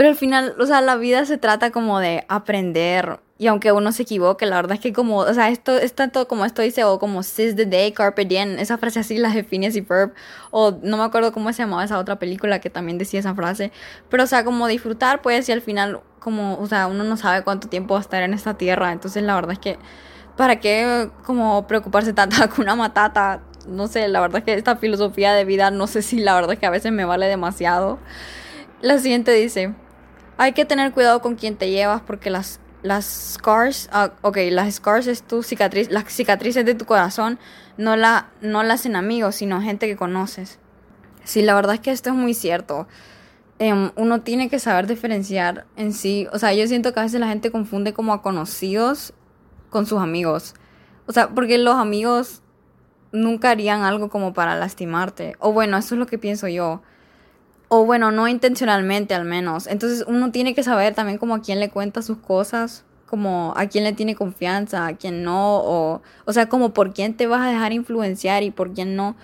pero 0.00 0.08
al 0.08 0.16
final, 0.16 0.54
o 0.58 0.64
sea, 0.64 0.80
la 0.80 0.96
vida 0.96 1.26
se 1.26 1.36
trata 1.36 1.70
como 1.72 2.00
de 2.00 2.24
aprender. 2.26 3.20
Y 3.36 3.48
aunque 3.48 3.70
uno 3.70 3.92
se 3.92 4.04
equivoque, 4.04 4.46
la 4.46 4.56
verdad 4.56 4.72
es 4.72 4.80
que 4.80 4.94
como, 4.94 5.18
o 5.18 5.34
sea, 5.34 5.50
esto 5.50 5.76
es 5.76 5.92
tanto 5.92 6.26
como 6.26 6.46
esto 6.46 6.62
dice, 6.62 6.84
o 6.84 6.98
como 6.98 7.22
seize 7.22 7.54
the 7.54 7.66
day, 7.66 7.92
carpe 7.92 8.24
diem, 8.24 8.58
esa 8.58 8.78
frase 8.78 9.00
así 9.00 9.18
la 9.18 9.28
define 9.28 9.66
así 9.66 9.82
verb, 9.82 10.14
o 10.52 10.70
no 10.82 10.96
me 10.96 11.02
acuerdo 11.02 11.32
cómo 11.32 11.52
se 11.52 11.64
llamaba 11.64 11.84
esa 11.84 11.98
otra 11.98 12.18
película 12.18 12.60
que 12.60 12.70
también 12.70 12.96
decía 12.96 13.20
esa 13.20 13.34
frase, 13.34 13.72
pero 14.08 14.22
o 14.24 14.26
sea, 14.26 14.42
como 14.42 14.68
disfrutar, 14.68 15.20
pues, 15.20 15.46
y 15.50 15.52
al 15.52 15.60
final, 15.60 16.00
como, 16.18 16.58
o 16.58 16.66
sea, 16.66 16.86
uno 16.86 17.04
no 17.04 17.18
sabe 17.18 17.44
cuánto 17.44 17.68
tiempo 17.68 17.92
va 17.92 18.00
a 18.00 18.02
estar 18.02 18.22
en 18.22 18.32
esta 18.32 18.54
tierra, 18.54 18.92
entonces 18.92 19.22
la 19.22 19.34
verdad 19.34 19.52
es 19.52 19.58
que, 19.58 19.78
¿para 20.34 20.60
qué 20.60 21.10
como 21.26 21.66
preocuparse 21.66 22.14
tanto 22.14 22.36
con 22.56 22.62
una 22.62 22.74
matata? 22.74 23.42
no 23.68 23.86
sé, 23.86 24.08
la 24.08 24.22
verdad 24.22 24.38
es 24.38 24.44
que 24.44 24.54
esta 24.54 24.76
filosofía 24.76 25.34
de 25.34 25.44
vida, 25.44 25.70
no 25.70 25.86
sé 25.86 26.00
si 26.00 26.20
la 26.20 26.34
verdad 26.34 26.54
es 26.54 26.58
que 26.58 26.64
a 26.64 26.70
veces 26.70 26.90
me 26.90 27.04
vale 27.04 27.26
demasiado. 27.26 27.98
La 28.80 28.98
siguiente 28.98 29.32
dice, 29.32 29.74
hay 30.40 30.54
que 30.54 30.64
tener 30.64 30.92
cuidado 30.92 31.20
con 31.20 31.34
quien 31.34 31.56
te 31.56 31.68
llevas 31.70 32.00
porque 32.00 32.30
las, 32.30 32.60
las 32.82 33.04
scars, 33.34 33.90
ah, 33.92 34.12
ok, 34.22 34.38
las 34.50 34.74
scars 34.76 35.06
es 35.06 35.22
tu 35.22 35.42
cicatriz, 35.42 35.90
las 35.90 36.10
cicatrices 36.10 36.64
de 36.64 36.74
tu 36.74 36.86
corazón 36.86 37.38
no 37.76 37.94
la, 37.94 38.30
no 38.40 38.62
las 38.62 38.80
hacen 38.80 38.96
amigos, 38.96 39.34
sino 39.34 39.60
gente 39.60 39.86
que 39.86 39.96
conoces. 39.96 40.58
Sí, 41.24 41.42
la 41.42 41.52
verdad 41.52 41.74
es 41.74 41.80
que 41.80 41.90
esto 41.90 42.08
es 42.08 42.16
muy 42.16 42.32
cierto. 42.32 42.88
Em, 43.58 43.90
uno 43.96 44.22
tiene 44.22 44.48
que 44.48 44.58
saber 44.58 44.86
diferenciar 44.86 45.66
en 45.76 45.92
sí. 45.92 46.26
O 46.32 46.38
sea, 46.38 46.54
yo 46.54 46.66
siento 46.66 46.94
que 46.94 47.00
a 47.00 47.02
veces 47.02 47.20
la 47.20 47.28
gente 47.28 47.50
confunde 47.50 47.92
como 47.92 48.14
a 48.14 48.22
conocidos 48.22 49.12
con 49.68 49.84
sus 49.84 50.00
amigos. 50.00 50.54
O 51.04 51.12
sea, 51.12 51.28
porque 51.28 51.58
los 51.58 51.74
amigos 51.74 52.40
nunca 53.12 53.50
harían 53.50 53.82
algo 53.82 54.08
como 54.08 54.32
para 54.32 54.56
lastimarte. 54.56 55.36
O 55.38 55.52
bueno, 55.52 55.76
eso 55.76 55.96
es 55.96 55.98
lo 55.98 56.06
que 56.06 56.16
pienso 56.16 56.48
yo. 56.48 56.80
O 57.72 57.84
bueno, 57.84 58.10
no 58.10 58.26
intencionalmente 58.26 59.14
al 59.14 59.24
menos. 59.24 59.68
Entonces 59.68 60.04
uno 60.08 60.32
tiene 60.32 60.56
que 60.56 60.64
saber 60.64 60.92
también 60.92 61.18
como 61.18 61.36
a 61.36 61.40
quién 61.40 61.60
le 61.60 61.70
cuenta 61.70 62.02
sus 62.02 62.18
cosas, 62.18 62.84
como 63.06 63.54
a 63.56 63.66
quién 63.66 63.84
le 63.84 63.92
tiene 63.92 64.16
confianza, 64.16 64.88
a 64.88 64.96
quién 64.96 65.22
no, 65.22 65.58
o, 65.58 66.02
o 66.24 66.32
sea, 66.32 66.48
como 66.48 66.74
por 66.74 66.92
quién 66.92 67.14
te 67.14 67.28
vas 67.28 67.42
a 67.42 67.50
dejar 67.50 67.72
influenciar 67.72 68.42
y 68.42 68.50
por 68.50 68.72
quién 68.72 68.96
no. 68.96 69.14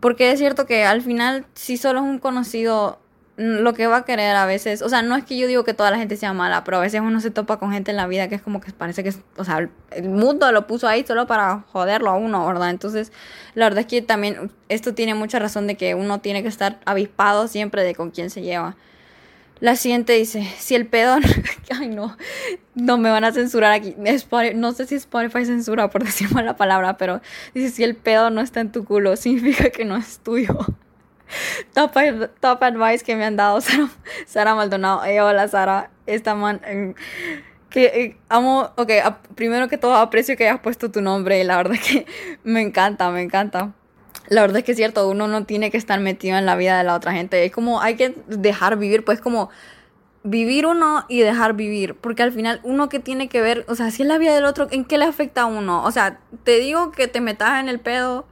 Porque 0.00 0.32
es 0.32 0.40
cierto 0.40 0.66
que 0.66 0.84
al 0.84 1.02
final, 1.02 1.46
si 1.54 1.76
solo 1.76 2.00
es 2.00 2.04
un 2.04 2.18
conocido, 2.18 2.98
lo 3.36 3.74
que 3.74 3.88
va 3.88 3.98
a 3.98 4.04
querer 4.04 4.36
a 4.36 4.46
veces, 4.46 4.80
o 4.80 4.88
sea, 4.88 5.02
no 5.02 5.16
es 5.16 5.24
que 5.24 5.36
yo 5.36 5.48
digo 5.48 5.64
que 5.64 5.74
toda 5.74 5.90
la 5.90 5.98
gente 5.98 6.16
sea 6.16 6.32
mala, 6.32 6.62
pero 6.62 6.76
a 6.76 6.80
veces 6.80 7.00
uno 7.00 7.20
se 7.20 7.30
topa 7.30 7.58
con 7.58 7.72
gente 7.72 7.90
en 7.90 7.96
la 7.96 8.06
vida 8.06 8.28
que 8.28 8.36
es 8.36 8.42
como 8.42 8.60
que 8.60 8.70
parece 8.72 9.02
que, 9.02 9.12
o 9.36 9.44
sea, 9.44 9.68
el 9.90 10.08
mundo 10.08 10.50
lo 10.52 10.66
puso 10.68 10.86
ahí 10.86 11.04
solo 11.04 11.26
para 11.26 11.64
joderlo 11.72 12.10
a 12.10 12.16
uno, 12.16 12.46
¿verdad? 12.46 12.70
Entonces, 12.70 13.12
la 13.54 13.66
verdad 13.66 13.80
es 13.80 13.86
que 13.86 14.02
también 14.02 14.52
esto 14.68 14.94
tiene 14.94 15.14
mucha 15.14 15.40
razón 15.40 15.66
de 15.66 15.76
que 15.76 15.96
uno 15.96 16.20
tiene 16.20 16.42
que 16.42 16.48
estar 16.48 16.78
avispado 16.84 17.48
siempre 17.48 17.82
de 17.82 17.94
con 17.96 18.10
quién 18.10 18.30
se 18.30 18.42
lleva. 18.42 18.76
La 19.58 19.74
siguiente 19.76 20.12
dice, 20.12 20.48
si 20.58 20.76
el 20.76 20.86
pedo, 20.86 21.16
ay 21.76 21.88
no, 21.88 22.16
no 22.74 22.98
me 22.98 23.10
van 23.10 23.24
a 23.24 23.32
censurar 23.32 23.72
aquí, 23.72 23.96
no 24.54 24.72
sé 24.72 24.86
si 24.86 24.94
Spotify 24.94 25.44
censura 25.44 25.90
por 25.90 26.04
decir 26.04 26.30
mala 26.32 26.56
palabra, 26.56 26.98
pero 26.98 27.20
dice, 27.52 27.70
si 27.70 27.82
el 27.82 27.96
pedo 27.96 28.30
no 28.30 28.40
está 28.40 28.60
en 28.60 28.70
tu 28.70 28.84
culo, 28.84 29.16
significa 29.16 29.70
que 29.70 29.84
no 29.84 29.96
es 29.96 30.18
tuyo 30.18 30.56
top, 31.72 31.92
top 32.40 32.62
advice 32.62 33.04
que 33.04 33.16
me 33.16 33.24
han 33.24 33.36
dado 33.36 33.60
Sara, 33.62 33.88
Sara 34.26 34.54
Maldonado. 34.54 35.04
Eh, 35.04 35.20
hola 35.20 35.48
Sara, 35.48 35.90
esta 36.06 36.34
man... 36.34 36.60
Eh, 36.64 36.94
que 37.74 37.86
eh, 37.86 38.16
amo, 38.28 38.70
ok, 38.76 38.88
primero 39.34 39.66
que 39.66 39.76
todo 39.78 39.96
aprecio 39.96 40.36
que 40.36 40.46
hayas 40.46 40.60
puesto 40.60 40.92
tu 40.92 41.00
nombre, 41.00 41.42
la 41.42 41.56
verdad 41.56 41.74
que 41.74 42.06
me 42.44 42.60
encanta, 42.60 43.10
me 43.10 43.20
encanta. 43.20 43.72
La 44.28 44.42
verdad 44.42 44.58
es 44.58 44.64
que 44.64 44.72
es 44.72 44.78
cierto, 44.78 45.08
uno 45.08 45.26
no 45.26 45.44
tiene 45.44 45.72
que 45.72 45.76
estar 45.76 45.98
metido 45.98 46.38
en 46.38 46.46
la 46.46 46.54
vida 46.54 46.78
de 46.78 46.84
la 46.84 46.94
otra 46.94 47.12
gente, 47.12 47.44
es 47.44 47.50
como 47.50 47.80
hay 47.80 47.96
que 47.96 48.14
dejar 48.28 48.78
vivir, 48.78 49.04
pues 49.04 49.20
como 49.20 49.50
vivir 50.22 50.66
uno 50.66 51.04
y 51.08 51.20
dejar 51.20 51.54
vivir, 51.54 51.96
porque 51.96 52.22
al 52.22 52.30
final 52.30 52.60
uno 52.62 52.88
que 52.88 53.00
tiene 53.00 53.28
que 53.28 53.40
ver, 53.40 53.64
o 53.66 53.74
sea, 53.74 53.90
si 53.90 54.02
es 54.02 54.08
la 54.08 54.18
vida 54.18 54.36
del 54.36 54.44
otro, 54.44 54.68
¿en 54.70 54.84
qué 54.84 54.96
le 54.96 55.04
afecta 55.06 55.42
a 55.42 55.46
uno? 55.46 55.82
O 55.82 55.90
sea, 55.90 56.20
te 56.44 56.60
digo 56.60 56.92
que 56.92 57.08
te 57.08 57.20
metas 57.20 57.60
en 57.60 57.68
el 57.68 57.80
pedo 57.80 58.24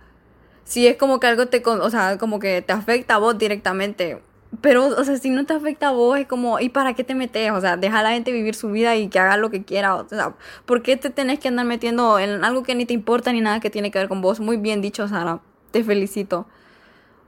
si 0.65 0.87
es 0.87 0.97
como 0.97 1.21
que 1.21 1.27
algo 1.27 1.47
te, 1.47 1.63
o 1.65 1.91
sea, 1.91 2.19
como 2.19 2.39
que 2.39 2.63
te 2.63 2.73
afecta 2.73 3.17
a 3.17 3.19
vos 3.19 3.39
directamente. 3.39 4.21
Pero, 4.61 4.87
o 4.87 5.05
sea, 5.05 5.17
si 5.17 5.31
no 5.31 5.47
te 5.47 5.55
afecta 5.55 5.89
a 5.89 5.93
vos, 5.93 6.19
es 6.19 6.27
como, 6.27 6.61
¿y 6.61 6.69
para 6.69 6.95
qué 6.95 7.05
te 7.05 7.15
metes? 7.15 7.51
O 7.53 7.61
sea, 7.61 7.77
deja 7.79 8.01
a 8.01 8.03
la 8.03 8.11
gente 8.11 8.33
vivir 8.33 8.55
su 8.55 8.71
vida 8.71 8.97
y 8.97 9.09
que 9.09 9.19
haga 9.19 9.37
lo 9.39 9.51
que 9.51 9.65
quiera. 9.65 9.95
O 9.95 10.09
sea, 10.09 10.35
¿por 10.67 10.83
qué 10.83 10.97
te 10.97 11.09
tenés 11.11 11.39
que 11.39 11.49
andar 11.49 11.65
metiendo 11.65 12.19
en 12.19 12.45
algo 12.45 12.63
que 12.63 12.75
ni 12.75 12.85
te 12.85 12.93
importa 12.93 13.33
ni 13.33 13.41
nada 13.41 13.61
que 13.61 13.71
tiene 13.71 13.91
que 13.91 13.99
ver 13.99 14.09
con 14.09 14.21
vos? 14.21 14.41
Muy 14.41 14.59
bien 14.59 14.83
dicho, 14.83 15.09
Sara. 15.09 15.41
Te 15.71 15.83
felicito. 15.83 16.47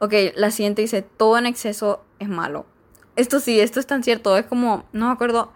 Ok, 0.00 0.12
la 0.36 0.50
siguiente 0.50 0.82
dice, 0.82 1.02
todo 1.02 1.38
en 1.38 1.46
exceso 1.46 2.04
es 2.18 2.28
malo. 2.28 2.66
Esto 3.16 3.40
sí, 3.40 3.58
esto 3.58 3.80
es 3.80 3.86
tan 3.86 4.04
cierto. 4.04 4.36
Es 4.36 4.44
como, 4.44 4.84
no 4.92 5.06
me 5.06 5.12
acuerdo. 5.12 5.50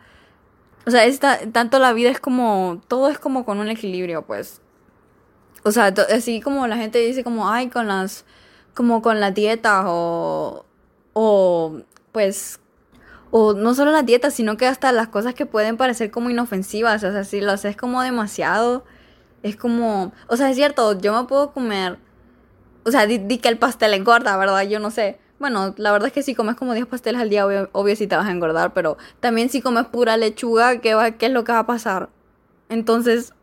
O 0.86 0.90
sea, 0.90 1.04
esta, 1.04 1.38
tanto 1.52 1.78
la 1.78 1.92
vida 1.92 2.10
es 2.10 2.18
como, 2.18 2.80
todo 2.88 3.08
es 3.10 3.18
como 3.18 3.44
con 3.44 3.58
un 3.58 3.68
equilibrio, 3.68 4.22
pues. 4.22 4.62
O 5.64 5.72
sea, 5.72 5.86
así 6.14 6.40
como 6.40 6.66
la 6.66 6.76
gente 6.76 6.98
dice 6.98 7.24
como, 7.24 7.50
ay, 7.50 7.68
con 7.68 7.88
las, 7.88 8.24
como 8.74 9.02
con 9.02 9.20
la 9.20 9.30
dieta 9.30 9.84
o, 9.86 10.64
o, 11.12 11.80
pues, 12.12 12.60
o 13.30 13.54
no 13.54 13.74
solo 13.74 13.92
las 13.92 14.06
dietas, 14.06 14.34
sino 14.34 14.56
que 14.56 14.66
hasta 14.66 14.92
las 14.92 15.08
cosas 15.08 15.34
que 15.34 15.46
pueden 15.46 15.76
parecer 15.76 16.10
como 16.10 16.30
inofensivas, 16.30 17.02
o 17.04 17.12
sea, 17.12 17.24
si 17.24 17.40
lo 17.40 17.52
haces 17.52 17.76
como 17.76 18.02
demasiado, 18.02 18.84
es 19.42 19.56
como, 19.56 20.12
o 20.28 20.36
sea, 20.36 20.50
es 20.50 20.56
cierto, 20.56 20.98
yo 20.98 21.12
me 21.20 21.28
puedo 21.28 21.52
comer, 21.52 21.98
o 22.84 22.90
sea, 22.90 23.06
di, 23.06 23.38
que 23.38 23.48
el 23.48 23.58
pastel 23.58 23.94
engorda, 23.94 24.36
¿verdad? 24.36 24.62
Yo 24.62 24.80
no 24.80 24.90
sé. 24.90 25.18
Bueno, 25.38 25.74
la 25.76 25.92
verdad 25.92 26.08
es 26.08 26.12
que 26.12 26.22
si 26.22 26.34
comes 26.34 26.56
como 26.56 26.74
10 26.74 26.86
pasteles 26.86 27.20
al 27.20 27.30
día, 27.30 27.46
obvio, 27.46 27.68
obvio 27.72 27.94
sí 27.94 28.06
te 28.06 28.16
vas 28.16 28.26
a 28.26 28.32
engordar, 28.32 28.72
pero 28.74 28.96
también 29.20 29.50
si 29.50 29.60
comes 29.60 29.86
pura 29.86 30.16
lechuga, 30.16 30.80
¿qué, 30.80 30.94
va, 30.94 31.12
¿qué 31.12 31.26
es 31.26 31.32
lo 31.32 31.44
que 31.44 31.52
va 31.52 31.60
a 31.60 31.66
pasar? 31.66 32.08
Entonces, 32.68 33.34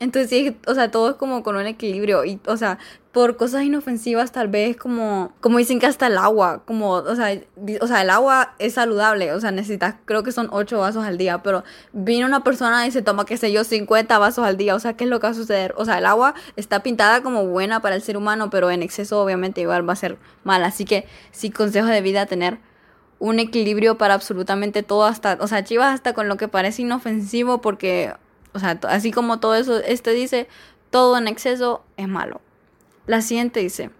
entonces 0.00 0.30
sí, 0.30 0.56
o 0.66 0.74
sea, 0.74 0.90
todo 0.90 1.10
es 1.10 1.16
como 1.16 1.42
con 1.42 1.56
un 1.56 1.66
equilibrio 1.66 2.24
y, 2.24 2.40
o 2.46 2.56
sea, 2.56 2.78
por 3.12 3.36
cosas 3.36 3.62
inofensivas 3.62 4.32
tal 4.32 4.48
vez 4.48 4.76
como, 4.76 5.32
como 5.40 5.58
dicen 5.58 5.78
que 5.78 5.86
hasta 5.86 6.08
el 6.08 6.18
agua, 6.18 6.62
como, 6.64 6.90
o 6.90 7.14
sea, 7.14 7.40
o 7.80 7.86
sea, 7.86 8.02
el 8.02 8.10
agua 8.10 8.54
es 8.58 8.74
saludable, 8.74 9.32
o 9.32 9.40
sea, 9.40 9.52
necesitas, 9.52 9.94
creo 10.04 10.24
que 10.24 10.32
son 10.32 10.48
8 10.50 10.78
vasos 10.80 11.04
al 11.04 11.16
día, 11.16 11.42
pero 11.42 11.62
viene 11.92 12.26
una 12.26 12.42
persona 12.42 12.86
y 12.86 12.90
se 12.90 13.02
toma, 13.02 13.24
qué 13.24 13.36
sé 13.36 13.52
yo, 13.52 13.62
50 13.62 14.18
vasos 14.18 14.44
al 14.44 14.56
día, 14.56 14.74
o 14.74 14.80
sea, 14.80 14.94
¿qué 14.96 15.04
es 15.04 15.10
lo 15.10 15.20
que 15.20 15.28
va 15.28 15.30
a 15.30 15.34
suceder? 15.34 15.74
O 15.76 15.84
sea, 15.84 15.98
el 15.98 16.06
agua 16.06 16.34
está 16.56 16.82
pintada 16.82 17.22
como 17.22 17.46
buena 17.46 17.80
para 17.80 17.94
el 17.94 18.02
ser 18.02 18.16
humano, 18.16 18.50
pero 18.50 18.70
en 18.70 18.82
exceso 18.82 19.22
obviamente 19.22 19.60
igual 19.60 19.88
va 19.88 19.92
a 19.92 19.96
ser 19.96 20.18
mal, 20.42 20.64
así 20.64 20.84
que 20.84 21.06
sí, 21.30 21.50
consejo 21.50 21.86
de 21.86 22.00
vida 22.00 22.26
tener 22.26 22.58
un 23.20 23.38
equilibrio 23.38 23.96
para 23.96 24.14
absolutamente 24.14 24.82
todo, 24.82 25.04
hasta, 25.04 25.38
o 25.40 25.46
sea, 25.46 25.62
chivas 25.64 25.94
hasta 25.94 26.14
con 26.14 26.28
lo 26.28 26.36
que 26.36 26.48
parece 26.48 26.82
inofensivo, 26.82 27.60
porque, 27.60 28.12
o 28.54 28.58
sea, 28.58 28.78
así 28.88 29.10
como 29.10 29.40
todo 29.40 29.54
eso, 29.56 29.78
este 29.78 30.12
dice, 30.12 30.48
todo 30.90 31.18
en 31.18 31.28
exceso 31.28 31.84
es 31.96 32.08
malo. 32.08 32.40
La 33.06 33.20
siguiente 33.20 33.60
dice, 33.60 33.90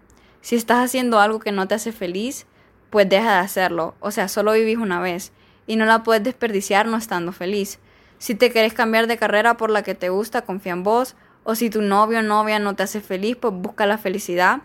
si 0.41 0.55
estás 0.55 0.83
haciendo 0.83 1.19
algo 1.19 1.39
que 1.39 1.51
no 1.51 1.67
te 1.67 1.75
hace 1.75 1.91
feliz, 1.91 2.47
pues 2.89 3.07
deja 3.09 3.33
de 3.33 3.39
hacerlo. 3.39 3.95
O 3.99 4.11
sea, 4.11 4.27
solo 4.27 4.53
vivís 4.53 4.77
una 4.77 5.01
vez 5.01 5.33
y 5.67 5.75
no 5.75 5.85
la 5.85 6.03
puedes 6.03 6.23
desperdiciar 6.23 6.87
no 6.87 6.97
estando 6.97 7.33
feliz. 7.33 7.79
Si 8.17 8.33
te 8.33 8.51
querés 8.51 8.73
cambiar 8.73 9.07
de 9.07 9.17
carrera 9.17 9.57
por 9.57 9.69
la 9.69 9.83
que 9.83 9.93
te 9.93 10.09
gusta, 10.09 10.43
confía 10.43 10.71
en 10.71 10.83
vos. 10.83 11.15
O 11.43 11.55
si 11.55 11.69
tu 11.69 11.81
novio 11.81 12.19
o 12.19 12.21
novia 12.21 12.57
no 12.57 12.75
te 12.75 12.83
hace 12.83 13.01
feliz, 13.01 13.35
pues 13.35 13.53
busca 13.53 13.85
la 13.85 13.97
felicidad 13.97 14.61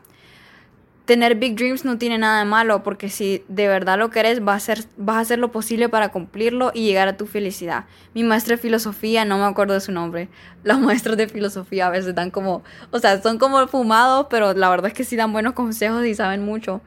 tener 1.10 1.34
big 1.34 1.56
dreams 1.56 1.84
no 1.84 1.98
tiene 1.98 2.18
nada 2.18 2.38
de 2.38 2.44
malo, 2.44 2.84
porque 2.84 3.08
si 3.08 3.42
de 3.48 3.66
verdad 3.66 3.98
lo 3.98 4.10
querés, 4.10 4.44
vas 4.44 4.52
a, 4.52 4.56
hacer, 4.58 4.84
vas 4.96 5.16
a 5.16 5.18
hacer 5.18 5.40
lo 5.40 5.50
posible 5.50 5.88
para 5.88 6.10
cumplirlo 6.10 6.70
y 6.72 6.84
llegar 6.84 7.08
a 7.08 7.16
tu 7.16 7.26
felicidad. 7.26 7.86
Mi 8.14 8.22
maestra 8.22 8.54
de 8.54 8.62
filosofía, 8.62 9.24
no 9.24 9.36
me 9.36 9.42
acuerdo 9.42 9.74
de 9.74 9.80
su 9.80 9.90
nombre, 9.90 10.28
los 10.62 10.78
maestros 10.78 11.16
de 11.16 11.26
filosofía 11.26 11.88
a 11.88 11.90
veces 11.90 12.14
dan 12.14 12.30
como, 12.30 12.62
o 12.92 13.00
sea, 13.00 13.20
son 13.20 13.38
como 13.38 13.66
fumados, 13.66 14.28
pero 14.30 14.54
la 14.54 14.70
verdad 14.70 14.86
es 14.86 14.94
que 14.94 15.02
sí 15.02 15.16
dan 15.16 15.32
buenos 15.32 15.54
consejos 15.54 16.06
y 16.06 16.14
saben 16.14 16.44
mucho. 16.44 16.80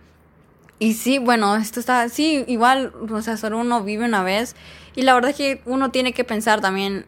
Y 0.80 0.94
sí, 0.94 1.18
bueno, 1.18 1.58
esto 1.58 1.82
está, 1.82 2.08
sí, 2.08 2.46
igual, 2.48 2.94
o 3.12 3.22
sea, 3.22 3.36
solo 3.36 3.60
uno 3.60 3.84
vive 3.84 4.06
una 4.06 4.24
vez. 4.24 4.56
Y 4.96 5.02
la 5.02 5.16
verdad 5.16 5.32
es 5.32 5.36
que 5.36 5.62
uno 5.66 5.92
tiene 5.92 6.14
que 6.14 6.24
pensar 6.24 6.62
también, 6.62 7.08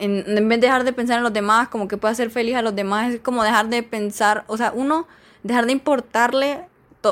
en, 0.00 0.24
en 0.26 0.48
vez 0.48 0.60
de 0.60 0.66
dejar 0.66 0.82
de 0.82 0.92
pensar 0.92 1.18
en 1.18 1.22
los 1.22 1.32
demás, 1.32 1.68
como 1.68 1.86
que 1.86 1.96
pueda 1.96 2.16
ser 2.16 2.30
feliz 2.30 2.56
a 2.56 2.62
los 2.62 2.74
demás, 2.74 3.14
es 3.14 3.20
como 3.20 3.44
dejar 3.44 3.68
de 3.68 3.84
pensar, 3.84 4.42
o 4.48 4.56
sea, 4.56 4.72
uno 4.74 5.06
dejar 5.42 5.66
de 5.66 5.72
importarle 5.72 6.66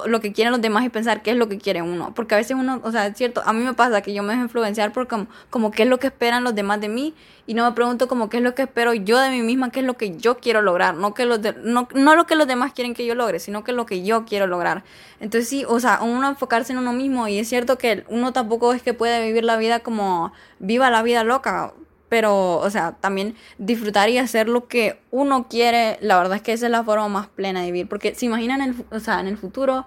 lo 0.06 0.20
que 0.20 0.32
quieren 0.32 0.52
los 0.52 0.60
demás 0.60 0.84
y 0.84 0.88
pensar 0.88 1.22
qué 1.22 1.30
es 1.30 1.36
lo 1.36 1.48
que 1.48 1.58
quiere 1.58 1.80
uno. 1.80 2.12
Porque 2.14 2.34
a 2.34 2.38
veces 2.38 2.56
uno, 2.58 2.80
o 2.82 2.90
sea, 2.90 3.06
es 3.06 3.16
cierto, 3.16 3.42
a 3.44 3.52
mí 3.52 3.64
me 3.64 3.72
pasa 3.74 4.02
que 4.02 4.12
yo 4.12 4.22
me 4.22 4.32
dejo 4.32 4.44
influenciar 4.44 4.92
por 4.92 5.06
como, 5.06 5.28
como 5.48 5.70
qué 5.70 5.84
es 5.84 5.88
lo 5.88 5.98
que 5.98 6.08
esperan 6.08 6.44
los 6.44 6.54
demás 6.54 6.80
de 6.80 6.88
mí 6.88 7.14
y 7.46 7.54
no 7.54 7.64
me 7.64 7.72
pregunto 7.72 8.08
como 8.08 8.28
qué 8.28 8.38
es 8.38 8.42
lo 8.42 8.54
que 8.54 8.62
espero 8.62 8.94
yo 8.94 9.18
de 9.18 9.30
mí 9.30 9.42
misma, 9.42 9.70
qué 9.70 9.80
es 9.80 9.86
lo 9.86 9.94
que 9.94 10.16
yo 10.16 10.38
quiero 10.38 10.60
lograr, 10.60 10.96
no, 10.96 11.14
que 11.14 11.24
los 11.24 11.40
no, 11.62 11.88
no 11.94 12.16
lo 12.16 12.26
que 12.26 12.34
los 12.34 12.48
demás 12.48 12.72
quieren 12.72 12.94
que 12.94 13.06
yo 13.06 13.14
logre, 13.14 13.38
sino 13.38 13.62
que 13.62 13.72
lo 13.72 13.86
que 13.86 14.02
yo 14.02 14.24
quiero 14.24 14.46
lograr. 14.46 14.82
Entonces 15.20 15.48
sí, 15.48 15.64
o 15.66 15.78
sea, 15.78 16.00
uno 16.02 16.28
enfocarse 16.28 16.72
en 16.72 16.78
uno 16.78 16.92
mismo 16.92 17.28
y 17.28 17.38
es 17.38 17.48
cierto 17.48 17.78
que 17.78 18.04
uno 18.08 18.32
tampoco 18.32 18.72
es 18.72 18.82
que 18.82 18.92
puede 18.92 19.24
vivir 19.24 19.44
la 19.44 19.56
vida 19.56 19.80
como 19.80 20.32
viva 20.58 20.90
la 20.90 21.02
vida 21.02 21.22
loca 21.22 21.72
pero, 22.08 22.58
o 22.58 22.70
sea, 22.70 22.92
también 22.92 23.34
disfrutar 23.58 24.08
y 24.08 24.18
hacer 24.18 24.48
lo 24.48 24.68
que 24.68 25.00
uno 25.10 25.48
quiere, 25.48 25.98
la 26.00 26.16
verdad 26.16 26.36
es 26.36 26.42
que 26.42 26.52
esa 26.52 26.66
es 26.66 26.72
la 26.72 26.84
forma 26.84 27.08
más 27.08 27.26
plena 27.28 27.60
de 27.60 27.66
vivir, 27.66 27.88
porque 27.88 28.14
se 28.14 28.26
imaginan, 28.26 28.60
el, 28.60 28.84
o 28.90 29.00
sea, 29.00 29.20
en 29.20 29.26
el 29.26 29.36
futuro, 29.36 29.86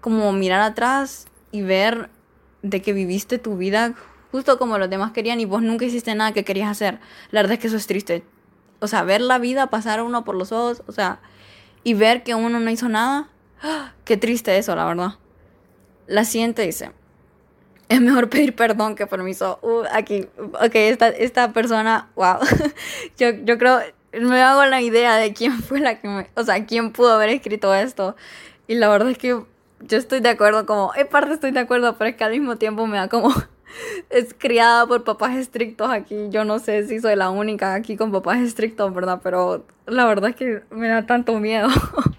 como 0.00 0.32
mirar 0.32 0.60
atrás 0.60 1.26
y 1.50 1.62
ver 1.62 2.10
de 2.62 2.82
que 2.82 2.92
viviste 2.92 3.38
tu 3.38 3.56
vida 3.56 3.94
justo 4.30 4.58
como 4.58 4.78
los 4.78 4.90
demás 4.90 5.12
querían 5.12 5.40
y 5.40 5.44
vos 5.44 5.62
nunca 5.62 5.84
hiciste 5.84 6.14
nada 6.14 6.32
que 6.32 6.44
querías 6.44 6.70
hacer. 6.70 7.00
La 7.30 7.40
verdad 7.40 7.54
es 7.54 7.58
que 7.58 7.68
eso 7.68 7.76
es 7.76 7.86
triste. 7.86 8.24
O 8.80 8.86
sea, 8.88 9.02
ver 9.02 9.20
la 9.20 9.38
vida 9.38 9.68
pasar 9.68 10.00
a 10.00 10.04
uno 10.04 10.24
por 10.24 10.34
los 10.34 10.52
ojos, 10.52 10.82
o 10.86 10.92
sea, 10.92 11.20
y 11.82 11.94
ver 11.94 12.22
que 12.22 12.34
uno 12.34 12.60
no 12.60 12.70
hizo 12.70 12.88
nada, 12.88 13.28
¡ah! 13.62 13.94
qué 14.04 14.16
triste 14.16 14.58
eso, 14.58 14.76
la 14.76 14.84
verdad. 14.84 15.14
La 16.06 16.24
siguiente 16.24 16.62
dice, 16.62 16.92
es 17.88 18.00
mejor 18.00 18.28
pedir 18.28 18.54
perdón 18.54 18.94
que 18.94 19.06
permiso. 19.06 19.58
Uh, 19.62 19.84
aquí, 19.92 20.26
ok, 20.38 20.74
esta, 20.74 21.08
esta 21.08 21.52
persona, 21.52 22.08
wow. 22.16 22.38
yo, 23.18 23.30
yo 23.44 23.58
creo, 23.58 23.80
me 24.12 24.40
hago 24.42 24.64
la 24.64 24.80
idea 24.80 25.16
de 25.16 25.32
quién 25.32 25.62
fue 25.62 25.80
la 25.80 26.00
que 26.00 26.08
me, 26.08 26.26
o 26.34 26.42
sea, 26.42 26.64
quién 26.66 26.92
pudo 26.92 27.12
haber 27.12 27.30
escrito 27.30 27.74
esto. 27.74 28.16
Y 28.66 28.74
la 28.74 28.88
verdad 28.88 29.10
es 29.10 29.18
que 29.18 29.28
yo 29.80 29.98
estoy 29.98 30.20
de 30.20 30.30
acuerdo, 30.30 30.66
como, 30.66 30.92
en 30.96 31.06
parte 31.06 31.34
estoy 31.34 31.50
de 31.52 31.60
acuerdo, 31.60 31.96
pero 31.96 32.10
es 32.10 32.16
que 32.16 32.24
al 32.24 32.32
mismo 32.32 32.56
tiempo 32.56 32.86
me 32.86 32.96
da 32.96 33.08
como, 33.08 33.32
es 34.10 34.34
criada 34.36 34.86
por 34.86 35.04
papás 35.04 35.36
estrictos 35.36 35.90
aquí. 35.90 36.28
Yo 36.30 36.44
no 36.44 36.58
sé 36.58 36.86
si 36.86 37.00
soy 37.00 37.16
la 37.16 37.30
única 37.30 37.74
aquí 37.74 37.96
con 37.96 38.10
papás 38.10 38.40
estrictos, 38.40 38.92
¿verdad? 38.92 39.20
Pero 39.22 39.64
la 39.86 40.06
verdad 40.06 40.30
es 40.30 40.36
que 40.36 40.62
me 40.70 40.88
da 40.88 41.06
tanto 41.06 41.38
miedo. 41.38 41.68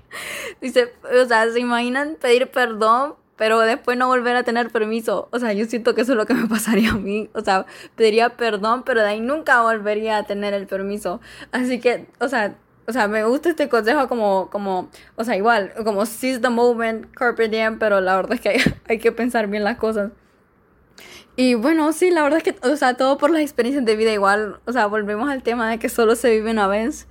Dice, 0.62 0.94
o 1.22 1.26
sea, 1.26 1.50
¿se 1.52 1.60
imaginan 1.60 2.18
pedir 2.20 2.48
perdón 2.48 3.16
pero 3.38 3.60
después 3.60 3.98
no 3.98 4.08
volver 4.08 4.36
a 4.36 4.44
tener 4.44 4.70
permiso. 4.70 5.29
O 5.32 5.39
sea, 5.39 5.53
yo 5.53 5.65
siento 5.65 5.96
que 5.96 6.01
eso 6.01 6.13
es 6.13 6.17
lo 6.17 6.25
que 6.25 6.34
me 6.34 6.48
pasaría 6.48 6.91
a 6.91 6.96
mí. 6.96 7.29
O 7.34 7.41
sea, 7.41 7.65
pediría 7.96 8.29
perdón, 8.36 8.84
pero 8.84 9.01
de 9.01 9.08
ahí 9.08 9.22
nunca 9.22 9.62
volvería 9.62 10.17
a 10.17 10.24
tener 10.24 10.53
el 10.53 10.67
permiso. 10.67 11.22
Así 11.51 11.79
que, 11.79 12.08
o 12.20 12.27
sea, 12.27 12.56
o 12.88 12.94
sea, 12.94 13.08
me 13.08 13.24
gusta 13.25 13.50
este 13.50 13.70
consejo 13.70 14.08
como, 14.08 14.50
como, 14.50 14.89
o 15.15 15.24
sea, 15.24 15.36
igual, 15.36 15.74
como 15.84 16.06
seize 16.06 16.39
the 16.39 16.50
moment, 16.50 17.12
carpe 17.13 17.50
diem, 17.50 17.79
pero 17.79 18.00
la 18.01 18.15
verdad 18.15 18.34
es 18.34 18.41
que 18.41 18.50
hay, 18.50 18.58
hay 18.88 19.00
que 19.00 19.12
pensar 19.12 19.48
bien 19.48 19.63
las 19.63 19.77
cosas. 19.77 20.12
Y 21.36 21.53
bueno, 21.53 21.94
sí, 21.94 22.10
la 22.10 22.24
verdad 22.24 22.41
es 22.44 22.44
que, 22.44 22.67
o 22.67 22.75
sea, 22.77 22.96
todo 22.96 23.17
por 23.17 23.29
las 23.29 23.41
experiencias 23.41 23.86
de 23.86 23.96
vida 23.96 24.12
igual, 24.12 24.60
o 24.65 24.72
sea, 24.72 24.88
volvemos 24.88 25.29
al 25.29 25.44
tema 25.44 25.70
de 25.70 25.77
que 25.79 25.89
solo 25.89 26.15
se 26.15 26.32
vive 26.32 26.50
una 26.50 26.67
vez. 26.67 27.08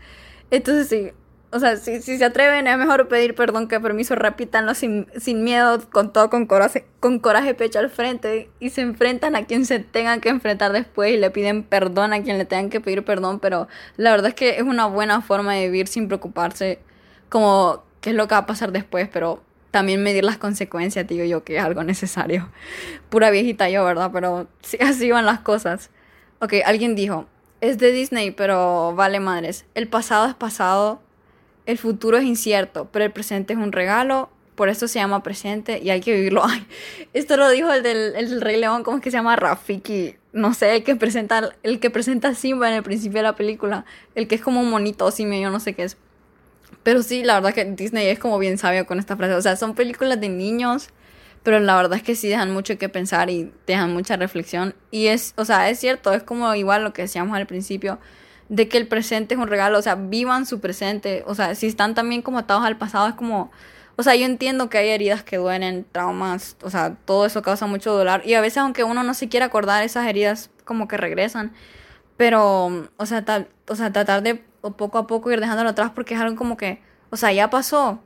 Entonces 0.50 0.88
sí, 0.88 1.12
o 1.52 1.60
sea, 1.60 1.76
si, 1.76 2.02
si 2.02 2.18
se 2.18 2.24
atreven, 2.24 2.66
es 2.66 2.76
mejor 2.76 3.08
pedir 3.08 3.34
perdón 3.34 3.68
que 3.68 3.78
permiso, 3.80 4.14
repítanlo 4.14 4.74
sin, 4.74 5.06
sin 5.16 5.44
miedo, 5.44 5.80
con 5.90 6.12
todo, 6.12 6.28
con 6.28 6.46
coraje, 6.46 6.84
con 7.00 7.18
coraje 7.18 7.54
pecho 7.54 7.78
al 7.78 7.88
frente, 7.88 8.50
y 8.58 8.70
se 8.70 8.80
enfrentan 8.80 9.36
a 9.36 9.44
quien 9.44 9.64
se 9.64 9.78
tengan 9.78 10.20
que 10.20 10.28
enfrentar 10.28 10.72
después 10.72 11.12
y 11.12 11.16
le 11.16 11.30
piden 11.30 11.62
perdón 11.62 12.12
a 12.12 12.22
quien 12.22 12.38
le 12.38 12.44
tengan 12.44 12.70
que 12.70 12.80
pedir 12.80 13.04
perdón, 13.04 13.38
pero 13.40 13.68
la 13.96 14.10
verdad 14.10 14.28
es 14.28 14.34
que 14.34 14.56
es 14.56 14.62
una 14.62 14.86
buena 14.86 15.20
forma 15.22 15.54
de 15.54 15.66
vivir 15.66 15.88
sin 15.88 16.08
preocuparse 16.08 16.80
como 17.28 17.84
qué 18.00 18.10
es 18.10 18.16
lo 18.16 18.28
que 18.28 18.34
va 18.34 18.40
a 18.40 18.46
pasar 18.46 18.72
después, 18.72 19.08
pero 19.12 19.42
también 19.70 20.02
medir 20.02 20.24
las 20.24 20.38
consecuencias, 20.38 21.06
digo 21.06 21.24
yo, 21.24 21.44
que 21.44 21.58
es 21.58 21.62
algo 21.62 21.84
necesario. 21.84 22.50
Pura 23.08 23.30
viejita 23.30 23.68
yo, 23.68 23.84
¿verdad? 23.84 24.10
Pero 24.12 24.48
sí, 24.62 24.78
así 24.80 25.10
van 25.10 25.26
las 25.26 25.40
cosas. 25.40 25.90
Ok, 26.40 26.54
alguien 26.64 26.94
dijo, 26.94 27.26
es 27.60 27.78
de 27.78 27.92
Disney, 27.92 28.30
pero 28.30 28.94
vale 28.94 29.20
madres. 29.20 29.64
El 29.74 29.88
pasado 29.88 30.26
es 30.26 30.34
pasado 30.34 31.00
el 31.66 31.78
futuro 31.78 32.16
es 32.16 32.24
incierto, 32.24 32.88
pero 32.92 33.04
el 33.04 33.12
presente 33.12 33.52
es 33.52 33.58
un 33.58 33.72
regalo, 33.72 34.30
por 34.54 34.68
eso 34.68 34.88
se 34.88 34.98
llama 34.98 35.22
presente 35.22 35.80
y 35.82 35.90
hay 35.90 36.00
que 36.00 36.14
vivirlo. 36.14 36.42
Ay, 36.46 36.66
esto 37.12 37.36
lo 37.36 37.48
dijo 37.50 37.72
el 37.72 37.82
del, 37.82 38.40
Rey 38.40 38.58
León, 38.58 38.82
¿cómo 38.82 38.96
es 38.96 39.02
que 39.02 39.10
se 39.10 39.18
llama? 39.18 39.36
Rafiki, 39.36 40.16
no 40.32 40.54
sé, 40.54 40.76
el 40.76 40.82
que 40.82 40.96
presenta, 40.96 41.50
el 41.62 41.78
que 41.78 41.90
presenta 41.90 42.34
Simba 42.34 42.68
en 42.68 42.76
el 42.76 42.82
principio 42.82 43.18
de 43.18 43.24
la 43.24 43.36
película, 43.36 43.84
el 44.14 44.26
que 44.26 44.36
es 44.36 44.40
como 44.40 44.60
un 44.60 44.70
monito, 44.70 45.10
simio, 45.10 45.40
yo 45.40 45.50
no 45.50 45.60
sé 45.60 45.74
qué 45.74 45.84
es. 45.84 45.96
Pero 46.82 47.02
sí, 47.02 47.24
la 47.24 47.34
verdad 47.34 47.52
que 47.52 47.64
Disney 47.64 48.06
es 48.08 48.18
como 48.18 48.38
bien 48.38 48.58
sabio 48.58 48.86
con 48.86 48.98
esta 48.98 49.16
frase. 49.16 49.34
O 49.34 49.42
sea, 49.42 49.56
son 49.56 49.74
películas 49.74 50.20
de 50.20 50.28
niños, 50.28 50.90
pero 51.42 51.58
la 51.58 51.74
verdad 51.74 51.98
es 51.98 52.04
que 52.04 52.14
sí 52.14 52.28
dejan 52.28 52.52
mucho 52.52 52.78
que 52.78 52.88
pensar 52.88 53.28
y 53.28 53.52
dejan 53.66 53.92
mucha 53.92 54.16
reflexión. 54.16 54.74
Y 54.92 55.08
es, 55.08 55.34
o 55.36 55.44
sea, 55.44 55.68
es 55.68 55.80
cierto, 55.80 56.12
es 56.12 56.22
como 56.22 56.54
igual 56.54 56.84
lo 56.84 56.92
que 56.92 57.02
decíamos 57.02 57.36
al 57.36 57.46
principio 57.46 57.98
de 58.48 58.68
que 58.68 58.78
el 58.78 58.86
presente 58.86 59.34
es 59.34 59.40
un 59.40 59.48
regalo, 59.48 59.78
o 59.78 59.82
sea, 59.82 59.94
vivan 59.94 60.46
su 60.46 60.60
presente, 60.60 61.24
o 61.26 61.34
sea, 61.34 61.54
si 61.54 61.66
están 61.66 61.94
también 61.94 62.22
como 62.22 62.38
atados 62.38 62.64
al 62.64 62.76
pasado, 62.76 63.08
es 63.08 63.14
como, 63.14 63.50
o 63.96 64.02
sea, 64.02 64.14
yo 64.14 64.24
entiendo 64.24 64.68
que 64.68 64.78
hay 64.78 64.88
heridas 64.90 65.22
que 65.22 65.38
duelen, 65.38 65.86
traumas, 65.90 66.56
o 66.62 66.70
sea, 66.70 66.94
todo 67.04 67.26
eso 67.26 67.42
causa 67.42 67.66
mucho 67.66 67.92
dolor, 67.92 68.22
y 68.24 68.34
a 68.34 68.40
veces 68.40 68.58
aunque 68.58 68.84
uno 68.84 69.02
no 69.02 69.14
se 69.14 69.28
quiera 69.28 69.46
acordar, 69.46 69.82
esas 69.82 70.06
heridas 70.06 70.50
como 70.64 70.86
que 70.88 70.96
regresan, 70.96 71.52
pero, 72.16 72.88
o 72.96 73.06
sea, 73.06 73.24
o 73.68 73.74
sea 73.74 73.92
tratar 73.92 74.22
de 74.22 74.36
poco 74.76 74.98
a 74.98 75.06
poco 75.06 75.30
ir 75.30 75.40
dejándolo 75.40 75.70
atrás 75.70 75.92
porque 75.94 76.14
es 76.14 76.20
algo 76.20 76.36
como 76.36 76.56
que, 76.56 76.82
o 77.10 77.16
sea, 77.16 77.32
ya 77.32 77.50
pasó, 77.50 78.00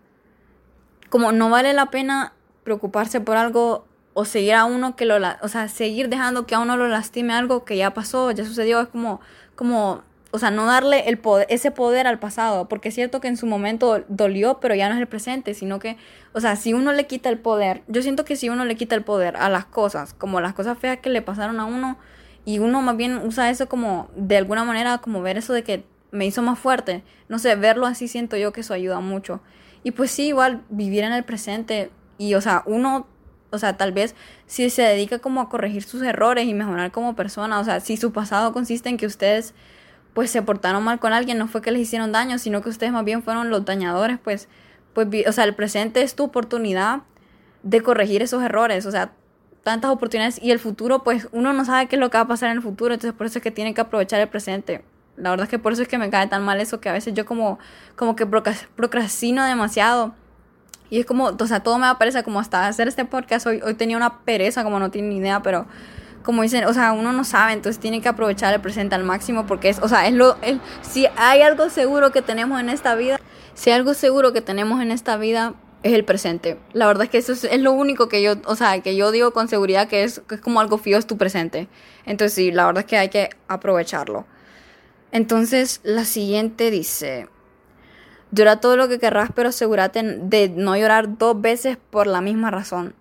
como 1.08 1.32
no 1.32 1.50
vale 1.50 1.72
la 1.72 1.86
pena 1.86 2.32
preocuparse 2.64 3.20
por 3.20 3.36
algo 3.36 3.86
o 4.14 4.24
seguir 4.24 4.54
a 4.54 4.64
uno 4.64 4.96
que 4.96 5.06
lo, 5.06 5.16
o 5.42 5.48
sea, 5.48 5.68
seguir 5.68 6.08
dejando 6.08 6.46
que 6.46 6.54
a 6.54 6.58
uno 6.58 6.76
lo 6.76 6.88
lastime 6.88 7.32
algo 7.32 7.64
que 7.64 7.76
ya 7.76 7.94
pasó, 7.94 8.30
ya 8.30 8.44
sucedió, 8.44 8.80
es 8.80 8.88
como, 8.88 9.20
como 9.54 10.02
o 10.32 10.38
sea, 10.38 10.50
no 10.50 10.66
darle 10.66 11.08
el 11.08 11.18
poder, 11.18 11.46
ese 11.50 11.70
poder 11.70 12.06
al 12.06 12.18
pasado, 12.18 12.68
porque 12.68 12.90
es 12.90 12.94
cierto 12.94 13.20
que 13.20 13.28
en 13.28 13.36
su 13.36 13.46
momento 13.46 14.04
dolió, 14.08 14.60
pero 14.60 14.74
ya 14.74 14.88
no 14.88 14.94
es 14.94 15.00
el 15.00 15.08
presente, 15.08 15.54
sino 15.54 15.78
que, 15.78 15.96
o 16.32 16.40
sea, 16.40 16.56
si 16.56 16.72
uno 16.72 16.92
le 16.92 17.06
quita 17.06 17.28
el 17.28 17.38
poder, 17.38 17.82
yo 17.88 18.02
siento 18.02 18.24
que 18.24 18.36
si 18.36 18.48
uno 18.48 18.64
le 18.64 18.76
quita 18.76 18.94
el 18.94 19.02
poder 19.02 19.36
a 19.36 19.48
las 19.48 19.64
cosas, 19.64 20.14
como 20.14 20.40
las 20.40 20.54
cosas 20.54 20.78
feas 20.78 20.98
que 20.98 21.10
le 21.10 21.22
pasaron 21.22 21.58
a 21.58 21.64
uno, 21.64 21.98
y 22.44 22.58
uno 22.58 22.80
más 22.80 22.96
bien 22.96 23.18
usa 23.18 23.50
eso 23.50 23.68
como, 23.68 24.08
de 24.14 24.36
alguna 24.36 24.64
manera, 24.64 24.98
como 24.98 25.20
ver 25.20 25.36
eso 25.36 25.52
de 25.52 25.64
que 25.64 25.84
me 26.12 26.26
hizo 26.26 26.42
más 26.42 26.58
fuerte, 26.58 27.02
no 27.28 27.38
sé, 27.38 27.54
verlo 27.56 27.86
así 27.86 28.08
siento 28.08 28.36
yo 28.36 28.52
que 28.52 28.60
eso 28.60 28.74
ayuda 28.74 29.00
mucho. 29.00 29.40
Y 29.82 29.92
pues 29.92 30.10
sí, 30.10 30.28
igual 30.28 30.62
vivir 30.68 31.04
en 31.04 31.12
el 31.12 31.24
presente, 31.24 31.90
y 32.18 32.34
o 32.34 32.40
sea, 32.40 32.62
uno 32.66 33.06
o 33.52 33.58
sea, 33.58 33.76
tal 33.76 33.90
vez 33.92 34.14
si 34.46 34.70
se 34.70 34.82
dedica 34.82 35.18
como 35.18 35.40
a 35.40 35.48
corregir 35.48 35.82
sus 35.82 36.02
errores 36.02 36.46
y 36.46 36.54
mejorar 36.54 36.92
como 36.92 37.16
persona, 37.16 37.58
o 37.58 37.64
sea, 37.64 37.80
si 37.80 37.96
su 37.96 38.12
pasado 38.12 38.52
consiste 38.52 38.88
en 38.88 38.96
que 38.96 39.06
ustedes 39.06 39.54
pues 40.14 40.30
se 40.30 40.42
portaron 40.42 40.82
mal 40.82 40.98
con 40.98 41.12
alguien, 41.12 41.38
no 41.38 41.48
fue 41.48 41.62
que 41.62 41.70
les 41.70 41.82
hicieron 41.82 42.12
daño, 42.12 42.38
sino 42.38 42.62
que 42.62 42.68
ustedes 42.68 42.92
más 42.92 43.04
bien 43.04 43.22
fueron 43.22 43.50
los 43.50 43.64
dañadores, 43.64 44.18
pues, 44.22 44.48
pues, 44.92 45.08
o 45.26 45.32
sea, 45.32 45.44
el 45.44 45.54
presente 45.54 46.02
es 46.02 46.14
tu 46.14 46.24
oportunidad 46.24 47.02
de 47.62 47.80
corregir 47.82 48.22
esos 48.22 48.42
errores, 48.42 48.86
o 48.86 48.90
sea, 48.90 49.12
tantas 49.62 49.90
oportunidades 49.90 50.42
y 50.42 50.50
el 50.50 50.58
futuro, 50.58 51.02
pues 51.02 51.28
uno 51.32 51.52
no 51.52 51.64
sabe 51.64 51.86
qué 51.86 51.96
es 51.96 52.00
lo 52.00 52.10
que 52.10 52.18
va 52.18 52.24
a 52.24 52.28
pasar 52.28 52.50
en 52.50 52.56
el 52.56 52.62
futuro, 52.62 52.94
entonces 52.94 53.16
por 53.16 53.26
eso 53.26 53.38
es 53.38 53.42
que 53.42 53.50
tienen 53.50 53.74
que 53.74 53.82
aprovechar 53.82 54.20
el 54.20 54.28
presente. 54.28 54.82
La 55.16 55.30
verdad 55.30 55.44
es 55.44 55.50
que 55.50 55.58
por 55.58 55.72
eso 55.72 55.82
es 55.82 55.88
que 55.88 55.98
me 55.98 56.08
cae 56.08 56.26
tan 56.28 56.42
mal 56.42 56.60
eso, 56.60 56.80
que 56.80 56.88
a 56.88 56.92
veces 56.92 57.12
yo 57.14 57.26
como, 57.26 57.58
como 57.94 58.16
que 58.16 58.26
procrastino 58.26 59.44
demasiado. 59.44 60.14
Y 60.88 60.98
es 60.98 61.06
como, 61.06 61.26
o 61.26 61.46
sea, 61.46 61.60
todo 61.60 61.78
me 61.78 61.86
aparece 61.86 62.22
como 62.22 62.40
hasta 62.40 62.66
hacer 62.66 62.88
este 62.88 63.04
podcast. 63.04 63.46
Hoy, 63.46 63.60
hoy 63.62 63.74
tenía 63.74 63.96
una 63.96 64.20
pereza, 64.20 64.64
como 64.64 64.80
no 64.80 64.90
tiene 64.90 65.08
ni 65.08 65.16
idea, 65.18 65.42
pero 65.42 65.66
como 66.22 66.42
dicen, 66.42 66.64
o 66.64 66.72
sea, 66.72 66.92
uno 66.92 67.12
no 67.12 67.24
sabe, 67.24 67.52
entonces 67.52 67.80
tiene 67.80 68.00
que 68.00 68.08
aprovechar 68.08 68.52
el 68.54 68.60
presente 68.60 68.94
al 68.94 69.04
máximo 69.04 69.46
porque 69.46 69.68
es, 69.68 69.78
o 69.80 69.88
sea, 69.88 70.06
es 70.06 70.14
lo, 70.14 70.36
si 70.82 71.06
hay 71.16 71.42
algo 71.42 71.70
seguro 71.70 72.12
que 72.12 72.22
tenemos 72.22 72.60
en 72.60 72.68
esta 72.68 72.94
vida, 72.94 73.18
si 73.54 73.70
hay 73.70 73.76
algo 73.76 73.94
seguro 73.94 74.32
que 74.32 74.40
tenemos 74.40 74.80
en 74.80 74.90
esta 74.90 75.16
vida, 75.16 75.54
es 75.82 75.94
el 75.94 76.04
presente. 76.04 76.58
La 76.72 76.86
verdad 76.86 77.04
es 77.04 77.10
que 77.10 77.18
eso 77.18 77.32
es, 77.32 77.60
lo 77.60 77.72
único 77.72 78.08
que 78.08 78.22
yo, 78.22 78.34
o 78.44 78.54
sea, 78.54 78.80
que 78.80 78.96
yo 78.96 79.10
digo 79.12 79.32
con 79.32 79.48
seguridad 79.48 79.88
que 79.88 80.04
es, 80.04 80.20
que 80.28 80.36
es 80.36 80.40
como 80.40 80.60
algo 80.60 80.78
fío, 80.78 80.98
es 80.98 81.06
tu 81.06 81.16
presente. 81.16 81.68
Entonces 82.04 82.34
sí, 82.34 82.52
la 82.52 82.66
verdad 82.66 82.82
es 82.84 82.86
que 82.86 82.98
hay 82.98 83.08
que 83.08 83.30
aprovecharlo. 83.48 84.26
Entonces, 85.12 85.80
la 85.82 86.04
siguiente 86.04 86.70
dice, 86.70 87.28
llora 88.30 88.60
todo 88.60 88.76
lo 88.76 88.88
que 88.88 88.98
querrás, 88.98 89.30
pero 89.34 89.48
asegúrate 89.48 90.02
de 90.02 90.48
no 90.50 90.76
llorar 90.76 91.18
dos 91.18 91.40
veces 91.40 91.78
por 91.90 92.06
la 92.06 92.20
misma 92.20 92.50
razón. 92.50 92.94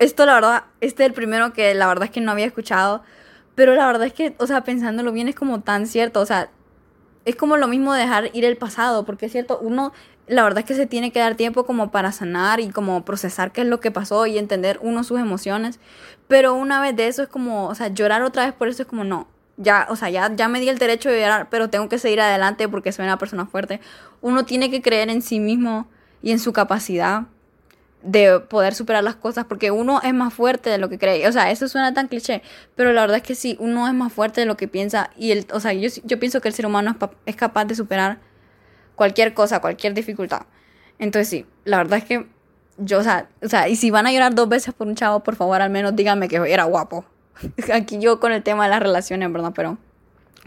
Esto 0.00 0.26
la 0.26 0.34
verdad, 0.34 0.64
este 0.80 1.04
es 1.04 1.08
el 1.08 1.14
primero 1.14 1.52
que 1.52 1.74
la 1.74 1.86
verdad 1.86 2.04
es 2.04 2.10
que 2.10 2.20
no 2.20 2.32
había 2.32 2.46
escuchado, 2.46 3.02
pero 3.54 3.74
la 3.74 3.86
verdad 3.86 4.06
es 4.06 4.12
que, 4.12 4.34
o 4.38 4.46
sea, 4.46 4.64
pensándolo 4.64 5.12
bien 5.12 5.28
es 5.28 5.34
como 5.34 5.60
tan 5.60 5.86
cierto, 5.86 6.20
o 6.20 6.26
sea, 6.26 6.50
es 7.24 7.36
como 7.36 7.56
lo 7.56 7.68
mismo 7.68 7.92
dejar 7.92 8.30
ir 8.34 8.44
el 8.44 8.56
pasado, 8.56 9.04
porque 9.04 9.26
es 9.26 9.32
cierto, 9.32 9.58
uno, 9.60 9.92
la 10.26 10.42
verdad 10.42 10.60
es 10.60 10.64
que 10.64 10.74
se 10.74 10.86
tiene 10.86 11.10
que 11.12 11.20
dar 11.20 11.34
tiempo 11.36 11.66
como 11.66 11.90
para 11.90 12.12
sanar 12.12 12.60
y 12.60 12.70
como 12.70 13.04
procesar 13.04 13.52
qué 13.52 13.62
es 13.62 13.66
lo 13.66 13.80
que 13.80 13.90
pasó 13.90 14.26
y 14.26 14.38
entender 14.38 14.78
uno 14.82 15.04
sus 15.04 15.20
emociones, 15.20 15.80
pero 16.28 16.54
una 16.54 16.80
vez 16.80 16.96
de 16.96 17.08
eso 17.08 17.22
es 17.22 17.28
como, 17.28 17.68
o 17.68 17.74
sea, 17.74 17.88
llorar 17.88 18.22
otra 18.22 18.44
vez 18.44 18.54
por 18.54 18.68
eso 18.68 18.82
es 18.82 18.88
como 18.88 19.04
no, 19.04 19.28
ya, 19.56 19.86
o 19.90 19.96
sea, 19.96 20.10
ya, 20.10 20.34
ya 20.34 20.48
me 20.48 20.60
di 20.60 20.68
el 20.68 20.78
derecho 20.78 21.08
de 21.08 21.20
llorar, 21.20 21.48
pero 21.50 21.70
tengo 21.70 21.88
que 21.88 21.98
seguir 21.98 22.20
adelante 22.20 22.68
porque 22.68 22.92
soy 22.92 23.04
una 23.04 23.18
persona 23.18 23.46
fuerte. 23.46 23.80
Uno 24.20 24.44
tiene 24.44 24.70
que 24.70 24.82
creer 24.82 25.08
en 25.08 25.22
sí 25.22 25.40
mismo 25.40 25.88
y 26.22 26.32
en 26.32 26.38
su 26.38 26.52
capacidad 26.52 27.22
de 28.06 28.40
poder 28.40 28.74
superar 28.74 29.02
las 29.02 29.16
cosas 29.16 29.44
porque 29.44 29.70
uno 29.70 30.00
es 30.02 30.14
más 30.14 30.32
fuerte 30.32 30.70
de 30.70 30.78
lo 30.78 30.88
que 30.88 30.98
cree. 30.98 31.26
O 31.28 31.32
sea, 31.32 31.50
eso 31.50 31.68
suena 31.68 31.92
tan 31.92 32.08
cliché, 32.08 32.42
pero 32.74 32.92
la 32.92 33.02
verdad 33.02 33.18
es 33.18 33.22
que 33.22 33.34
sí, 33.34 33.56
uno 33.60 33.86
es 33.86 33.94
más 33.94 34.12
fuerte 34.12 34.40
de 34.40 34.46
lo 34.46 34.56
que 34.56 34.68
piensa 34.68 35.10
y 35.16 35.32
el, 35.32 35.46
o 35.52 35.60
sea, 35.60 35.72
yo, 35.72 35.88
yo 36.04 36.18
pienso 36.18 36.40
que 36.40 36.48
el 36.48 36.54
ser 36.54 36.66
humano 36.66 36.96
es, 36.98 37.08
es 37.26 37.36
capaz 37.36 37.64
de 37.64 37.74
superar 37.74 38.18
cualquier 38.94 39.34
cosa, 39.34 39.60
cualquier 39.60 39.94
dificultad. 39.94 40.42
Entonces 40.98 41.28
sí, 41.28 41.46
la 41.64 41.78
verdad 41.78 41.98
es 41.98 42.04
que 42.04 42.26
yo, 42.78 42.98
o 42.98 43.02
sea, 43.02 43.28
o 43.42 43.48
sea, 43.48 43.68
y 43.68 43.76
si 43.76 43.90
van 43.90 44.06
a 44.06 44.12
llorar 44.12 44.34
dos 44.34 44.48
veces 44.48 44.72
por 44.74 44.86
un 44.86 44.94
chavo, 44.94 45.20
por 45.20 45.36
favor, 45.36 45.60
al 45.60 45.70
menos 45.70 45.96
díganme 45.96 46.28
que 46.28 46.36
era 46.36 46.64
guapo. 46.64 47.04
Aquí 47.72 47.98
yo 47.98 48.20
con 48.20 48.32
el 48.32 48.42
tema 48.42 48.64
de 48.64 48.70
las 48.70 48.80
relaciones, 48.80 49.32
¿verdad? 49.32 49.52
Pero 49.54 49.78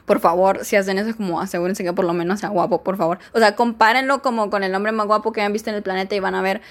por 0.06 0.20
favor, 0.20 0.66
si 0.66 0.76
hacen 0.76 0.98
eso 0.98 1.10
es 1.10 1.16
como 1.16 1.40
asegúrense 1.40 1.84
que 1.84 1.94
por 1.94 2.06
lo 2.06 2.14
menos 2.14 2.40
sea 2.40 2.50
guapo, 2.50 2.84
por 2.84 2.98
favor. 2.98 3.20
O 3.34 3.40
sea, 3.40 3.56
compárenlo 3.56 4.22
como 4.22 4.50
con 4.50 4.64
el 4.64 4.74
hombre 4.74 4.92
más 4.92 5.06
guapo 5.06 5.32
que 5.32 5.42
han 5.42 5.54
visto 5.54 5.70
en 5.70 5.76
el 5.76 5.84
planeta 5.84 6.16
y 6.16 6.20
van 6.20 6.34
a 6.36 6.42
ver 6.42 6.62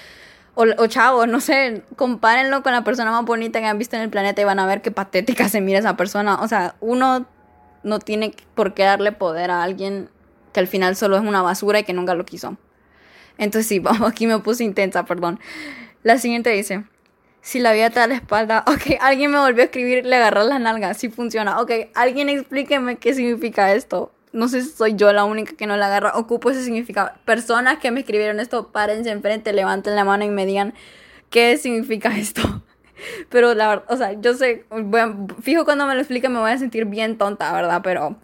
o, 0.59 0.65
o 0.77 0.87
chavos, 0.89 1.29
no 1.29 1.39
sé, 1.39 1.85
compárenlo 1.95 2.65
con 2.65 2.73
la 2.73 2.83
persona 2.83 3.13
más 3.13 3.25
bonita 3.25 3.61
que 3.61 3.67
han 3.67 3.79
visto 3.79 3.95
en 3.95 4.03
el 4.03 4.11
planeta 4.11 4.43
y 4.43 4.45
van 4.45 4.59
a 4.59 4.67
ver 4.67 4.83
qué 4.83 4.91
patética 4.91 5.49
se 5.49 5.61
mira 5.61 5.79
esa 5.79 5.97
persona. 5.97 6.43
O 6.43 6.49
sea, 6.49 6.75
uno 6.81 7.27
no 7.85 8.01
tiene 8.01 8.35
por 8.57 8.75
qué 8.75 8.83
darle 8.83 9.13
poder 9.13 9.53
a 9.53 9.63
alguien 9.63 10.11
que 10.53 10.59
al 10.59 10.67
final 10.67 10.97
solo 10.97 11.17
es 11.17 11.23
una 11.23 11.43
basura 11.43 11.79
y 11.79 11.85
que 11.85 11.93
nunca 11.93 12.17
lo 12.17 12.25
quiso. 12.25 12.57
Entonces 13.39 13.69
sí, 13.69 13.79
vamos, 13.79 14.11
aquí 14.11 14.27
me 14.27 14.41
puse 14.41 14.65
intensa, 14.65 15.05
perdón. 15.05 15.39
La 16.03 16.19
siguiente 16.19 16.51
dice, 16.51 16.83
si 17.41 17.61
la 17.61 17.73
vida 17.73 17.91
te 17.91 18.01
da 18.01 18.09
la 18.09 18.17
espalda, 18.17 18.65
ok, 18.67 18.99
alguien 19.01 19.31
me 19.31 19.39
volvió 19.39 19.63
a 19.63 19.67
escribir, 19.67 20.05
le 20.05 20.17
agarró 20.17 20.43
la 20.43 20.59
nalga, 20.59 20.93
sí 20.95 21.09
funciona, 21.09 21.61
ok, 21.61 21.71
alguien 21.95 22.31
explíqueme 22.31 22.97
qué 22.97 23.15
significa 23.15 23.73
esto 23.75 24.13
no 24.39 24.47
sé 24.47 24.63
si 24.63 24.71
soy 24.71 24.95
yo 24.95 25.13
la 25.13 25.25
única 25.25 25.55
que 25.57 25.67
no 25.67 25.77
la 25.77 25.87
agarra, 25.87 26.13
ocupo 26.15 26.51
ese 26.51 26.63
significado. 26.63 27.11
Personas 27.25 27.79
que 27.79 27.91
me 27.91 28.01
escribieron 28.01 28.39
esto, 28.39 28.69
párense 28.69 29.11
enfrente, 29.11 29.53
levanten 29.53 29.97
la 29.97 30.05
mano 30.05 30.25
y 30.25 30.31
me 30.31 30.47
digan 30.47 30.75
qué 31.29 31.57
significa 31.57 32.09
esto. 32.17 32.63
Pero 33.31 33.55
la 33.55 33.69
verdad, 33.69 33.85
o 33.89 33.97
sea, 33.97 34.13
yo 34.13 34.35
sé, 34.35 34.65
fijo 35.43 35.65
cuando 35.65 35.87
me 35.87 35.95
lo 35.95 36.01
explique 36.01 36.29
me 36.29 36.39
voy 36.39 36.53
a 36.53 36.59
sentir 36.59 36.85
bien 36.85 37.19
tonta, 37.19 37.53
¿verdad? 37.53 37.81
Pero, 37.83 38.17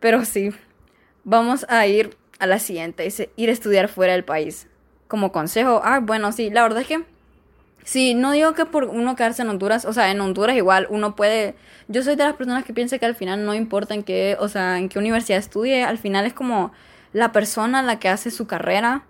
pero 0.00 0.24
sí. 0.24 0.50
Vamos 1.24 1.66
a 1.68 1.86
ir 1.86 2.16
a 2.38 2.46
la 2.46 2.58
siguiente, 2.58 3.02
dice, 3.02 3.30
ir 3.36 3.50
a 3.50 3.52
estudiar 3.52 3.88
fuera 3.88 4.14
del 4.14 4.24
país. 4.24 4.66
Como 5.08 5.30
consejo, 5.30 5.82
ah, 5.84 6.00
bueno, 6.00 6.32
sí, 6.32 6.48
la 6.48 6.62
verdad 6.62 6.80
es 6.80 6.86
que 6.88 7.04
Sí, 7.84 8.14
no 8.14 8.32
digo 8.32 8.52
que 8.54 8.66
por 8.66 8.84
uno 8.84 9.16
quedarse 9.16 9.42
en 9.42 9.48
Honduras, 9.48 9.84
o 9.84 9.92
sea, 9.92 10.10
en 10.10 10.20
Honduras 10.20 10.56
igual 10.56 10.86
uno 10.90 11.16
puede, 11.16 11.54
yo 11.88 12.02
soy 12.02 12.14
de 12.14 12.24
las 12.24 12.34
personas 12.34 12.64
que 12.64 12.74
piensa 12.74 12.98
que 12.98 13.06
al 13.06 13.14
final 13.14 13.44
no 13.44 13.54
importa 13.54 13.94
en 13.94 14.02
qué, 14.02 14.36
o 14.38 14.48
sea, 14.48 14.78
en 14.78 14.88
qué 14.88 14.98
universidad 14.98 15.38
estudie, 15.38 15.82
al 15.84 15.98
final 15.98 16.26
es 16.26 16.34
como 16.34 16.72
la 17.12 17.32
persona 17.32 17.82
la 17.82 17.98
que 17.98 18.08
hace 18.08 18.30
su 18.30 18.46
carrera 18.46 19.04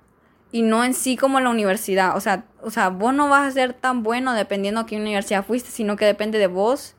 y 0.52 0.62
no 0.62 0.84
en 0.84 0.94
sí 0.94 1.16
como 1.16 1.40
la 1.40 1.50
universidad, 1.50 2.16
o 2.16 2.20
sea, 2.20 2.44
o 2.62 2.70
sea, 2.70 2.88
vos 2.88 3.12
no 3.12 3.28
vas 3.28 3.46
a 3.46 3.50
ser 3.50 3.74
tan 3.74 4.02
bueno 4.02 4.32
dependiendo 4.34 4.80
a 4.80 4.86
qué 4.86 4.96
universidad 4.96 5.44
fuiste, 5.44 5.70
sino 5.70 5.96
que 5.96 6.06
depende 6.06 6.38
de 6.38 6.46
vos 6.46 6.94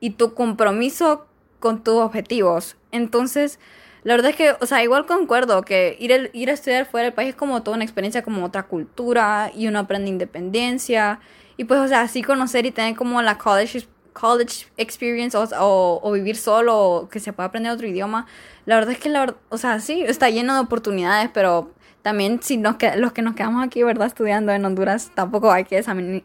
y 0.00 0.10
tu 0.10 0.34
compromiso 0.34 1.26
con 1.60 1.82
tus 1.82 1.94
objetivos. 1.94 2.76
Entonces, 2.92 3.58
la 4.04 4.14
verdad 4.14 4.30
es 4.32 4.36
que, 4.36 4.54
o 4.60 4.66
sea, 4.66 4.82
igual 4.82 5.06
concuerdo 5.06 5.62
que 5.62 5.96
ir, 5.98 6.30
ir 6.34 6.50
a 6.50 6.52
estudiar 6.52 6.84
fuera 6.84 7.04
del 7.04 7.14
país 7.14 7.30
es 7.30 7.34
como 7.34 7.62
toda 7.62 7.76
una 7.76 7.84
experiencia, 7.84 8.22
como 8.22 8.44
otra 8.44 8.64
cultura 8.64 9.50
y 9.54 9.66
uno 9.66 9.78
aprende 9.78 10.10
independencia. 10.10 11.20
Y 11.56 11.64
pues, 11.64 11.80
o 11.80 11.88
sea, 11.88 12.02
así 12.02 12.22
conocer 12.22 12.66
y 12.66 12.70
tener 12.70 12.96
como 12.96 13.22
la 13.22 13.38
college, 13.38 13.86
college 14.12 14.66
experience 14.76 15.34
o, 15.36 16.00
o, 16.02 16.12
vivir 16.12 16.36
solo 16.36 16.78
o 16.78 17.08
que 17.08 17.18
se 17.18 17.32
pueda 17.32 17.48
aprender 17.48 17.72
otro 17.72 17.86
idioma. 17.86 18.26
La 18.66 18.74
verdad 18.76 18.92
es 18.92 18.98
que, 18.98 19.08
la 19.08 19.34
o 19.48 19.56
sea, 19.56 19.80
sí, 19.80 20.02
está 20.06 20.28
lleno 20.28 20.54
de 20.54 20.60
oportunidades, 20.60 21.30
pero 21.32 21.72
también 22.02 22.42
si 22.42 22.58
nos 22.58 22.76
los 22.96 23.12
que 23.12 23.22
nos 23.22 23.34
quedamos 23.34 23.64
aquí, 23.64 23.82
¿verdad? 23.82 24.08
Estudiando 24.08 24.52
en 24.52 24.66
Honduras, 24.66 25.12
tampoco 25.14 25.50
hay 25.50 25.64
que 25.64 25.82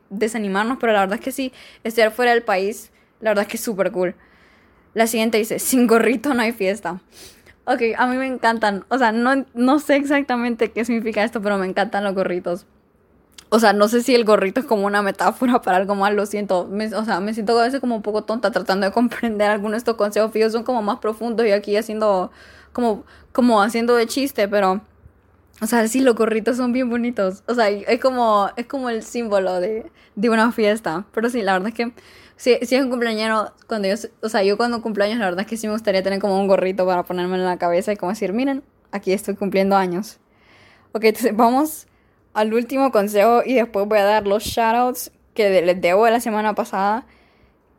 desanimarnos, 0.10 0.78
pero 0.82 0.92
la 0.92 1.00
verdad 1.00 1.20
es 1.20 1.24
que 1.24 1.32
sí, 1.32 1.54
estudiar 1.86 2.12
fuera 2.12 2.34
del 2.34 2.44
país, 2.44 2.92
la 3.22 3.30
verdad 3.30 3.44
es 3.44 3.48
que 3.48 3.56
es 3.56 3.64
súper 3.64 3.90
cool. 3.94 4.16
La 4.94 5.08
siguiente 5.08 5.38
dice, 5.38 5.60
sin 5.60 5.88
gorrito 5.88 6.34
no 6.34 6.42
hay 6.42 6.52
fiesta. 6.52 7.00
Ok, 7.72 7.82
a 8.00 8.08
mí 8.08 8.18
me 8.18 8.26
encantan. 8.26 8.84
O 8.90 8.98
sea, 8.98 9.12
no, 9.12 9.46
no 9.54 9.78
sé 9.78 9.96
exactamente 9.96 10.72
qué 10.72 10.86
significa 10.86 11.24
esto, 11.24 11.40
pero 11.40 11.60
me 11.60 11.68
encantan 11.68 12.04
los 12.04 12.16
gorritos. 12.16 12.66
O 13.50 13.60
sea, 13.60 13.74
no 13.74 13.88
sé 13.88 14.02
si 14.02 14.16
el 14.16 14.26
gorrito 14.26 14.60
es 14.60 14.66
como 14.66 14.88
una 14.88 15.04
metáfora 15.04 15.62
para 15.62 15.78
algo 15.78 15.94
más, 15.94 16.12
lo 16.16 16.26
siento. 16.26 16.68
o 16.68 17.06
sea, 17.06 17.20
me 17.20 17.32
siento 17.36 17.60
a 17.60 17.64
veces 17.64 17.80
como 17.80 17.96
un 17.96 18.02
poco 18.02 18.24
tonta 18.24 18.50
tratando 18.50 18.88
de 18.88 18.92
comprender 19.00 19.52
algunos 19.52 19.74
de 19.74 19.78
estos 19.78 19.98
consejos 19.98 20.32
fijos. 20.32 20.52
Son 20.52 20.64
como 20.64 20.82
más 20.82 20.98
profundos 20.98 21.46
y 21.46 21.52
aquí 21.52 21.78
haciendo, 21.78 22.32
como, 22.74 23.04
como 23.34 23.62
haciendo 23.62 23.96
de 23.96 24.08
chiste, 24.08 24.48
pero... 24.48 24.82
O 25.62 25.68
sea, 25.68 25.88
sí, 25.90 26.00
los 26.00 26.16
gorritos 26.16 26.58
son 26.58 26.72
bien 26.72 26.90
bonitos. 26.90 27.44
O 27.46 27.54
sea, 27.54 27.70
es 27.70 28.00
como, 28.00 28.50
es 28.56 28.66
como 28.66 28.90
el 28.90 29.04
símbolo 29.04 29.60
de, 29.60 29.92
de 30.16 30.30
una 30.30 30.52
fiesta. 30.54 31.06
Pero 31.14 31.30
sí, 31.30 31.44
la 31.44 31.54
verdad 31.54 31.70
es 31.70 31.76
que 31.76 31.94
si, 32.40 32.58
si 32.62 32.76
es 32.76 32.82
un 32.82 32.90
cumpleaños, 32.90 33.52
cuando 33.68 33.90
yo, 33.90 33.96
o 34.22 34.30
sea, 34.30 34.44
yo 34.44 34.56
cuando 34.56 34.82
cumpleaños, 34.82 35.20
la 35.20 35.26
verdad 35.26 35.42
es 35.42 35.48
que 35.48 35.58
sí 35.58 35.68
me 35.68 35.74
gustaría 35.74 36.02
tener 36.02 36.20
como 36.20 36.40
un 36.40 36.48
gorrito 36.48 36.86
para 36.86 37.04
ponerme 37.04 37.36
en 37.36 37.44
la 37.44 37.58
cabeza 37.58 37.92
y 37.92 37.98
como 37.98 38.14
decir, 38.14 38.32
miren, 38.32 38.64
aquí 38.94 39.12
estoy 39.12 39.36
cumpliendo 39.36 39.76
años. 39.76 40.20
Ok, 40.94 41.04
entonces 41.04 41.36
vamos 41.36 41.88
al 42.34 42.54
último 42.54 42.94
consejo 42.94 43.42
y 43.46 43.56
después 43.56 43.86
voy 43.88 43.98
a 43.98 44.06
dar 44.06 44.26
los 44.26 44.44
shoutouts 44.44 45.12
que 45.34 45.62
les 45.62 45.82
debo 45.82 46.06
de 46.06 46.12
la 46.12 46.22
semana 46.22 46.56
pasada. 46.56 47.06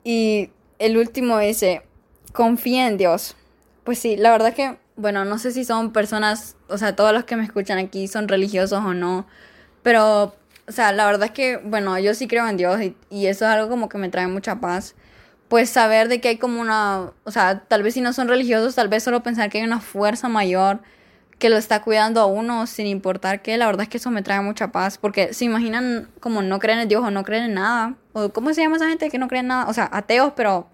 Y 0.05 0.51
el 0.79 0.99
último 0.99 1.39
dice, 1.39 1.81
confía 2.35 2.87
en 2.87 2.99
Dios. 2.99 3.37
Pues 3.85 3.99
sí, 3.99 4.19
la 4.19 4.31
verdad 4.31 4.49
es 4.49 4.55
que, 4.57 4.77
bueno, 4.97 5.25
no 5.25 5.39
sé 5.39 5.53
si 5.53 5.65
son 5.65 5.91
personas, 5.91 6.59
o 6.69 6.77
sea, 6.77 6.95
todos 6.95 7.15
los 7.15 7.25
que 7.25 7.35
me 7.35 7.45
escuchan 7.45 7.79
aquí 7.79 8.09
son 8.09 8.29
religiosos 8.29 8.85
o 8.85 8.93
no, 8.93 9.27
pero 9.83 10.35
o 10.71 10.73
sea, 10.73 10.93
la 10.93 11.05
verdad 11.05 11.25
es 11.25 11.31
que, 11.33 11.57
bueno, 11.57 11.99
yo 11.99 12.15
sí 12.15 12.29
creo 12.29 12.47
en 12.49 12.57
Dios 12.57 12.81
y, 12.81 13.27
eso 13.27 13.45
es 13.45 13.51
algo 13.51 13.69
como 13.69 13.89
que 13.89 13.99
me 13.99 14.09
trae 14.09 14.29
mucha 14.29 14.61
paz. 14.61 14.95
pues 15.49 15.69
saber 15.69 16.09
de 16.09 16.21
que 16.21 16.29
hay 16.29 16.39
como 16.39 16.61
una, 16.61 17.11
o 17.25 17.31
sea, 17.33 17.65
tal 17.69 17.83
vez 17.83 17.95
si 17.95 18.01
no 18.01 18.13
son 18.13 18.29
religiosos, 18.29 18.77
tal 18.77 18.89
vez 18.89 19.03
solo 19.03 19.23
pensar 19.25 19.51
que 19.51 19.59
hay 19.59 19.65
una 19.65 19.81
fuerza 19.81 20.29
mayor 20.29 20.81
que 21.41 21.51
lo 21.51 21.57
está 21.57 21.83
cuidando 21.83 22.21
a 22.21 22.27
uno 22.27 22.69
sin 22.69 22.87
importar 22.87 23.43
qué, 23.43 23.57
la 23.57 23.67
verdad 23.67 23.83
es 23.83 23.89
que 23.89 23.97
eso 23.99 24.13
me 24.13 24.23
trae 24.23 24.41
mucha 24.43 24.71
paz, 24.71 24.99
porque 24.99 25.35
se 25.35 25.45
imaginan 25.45 26.09
como 26.21 26.43
no 26.43 26.61
creen 26.61 26.79
en 26.81 26.89
Dios 26.89 27.03
o 27.05 27.11
no 27.11 27.25
creen 27.25 27.45
en 27.45 27.55
nada, 27.55 27.97
o 28.13 28.29
cómo 28.31 28.55
se 28.55 28.63
llama 28.63 28.77
esa 28.77 28.89
gente 28.89 29.11
que 29.11 29.19
no 29.19 29.27
cree 29.27 29.41
en 29.41 29.49
nada, 29.49 29.67
o 29.69 29.75
sea, 29.75 29.89
ateos, 29.93 30.35
pero, 30.37 30.69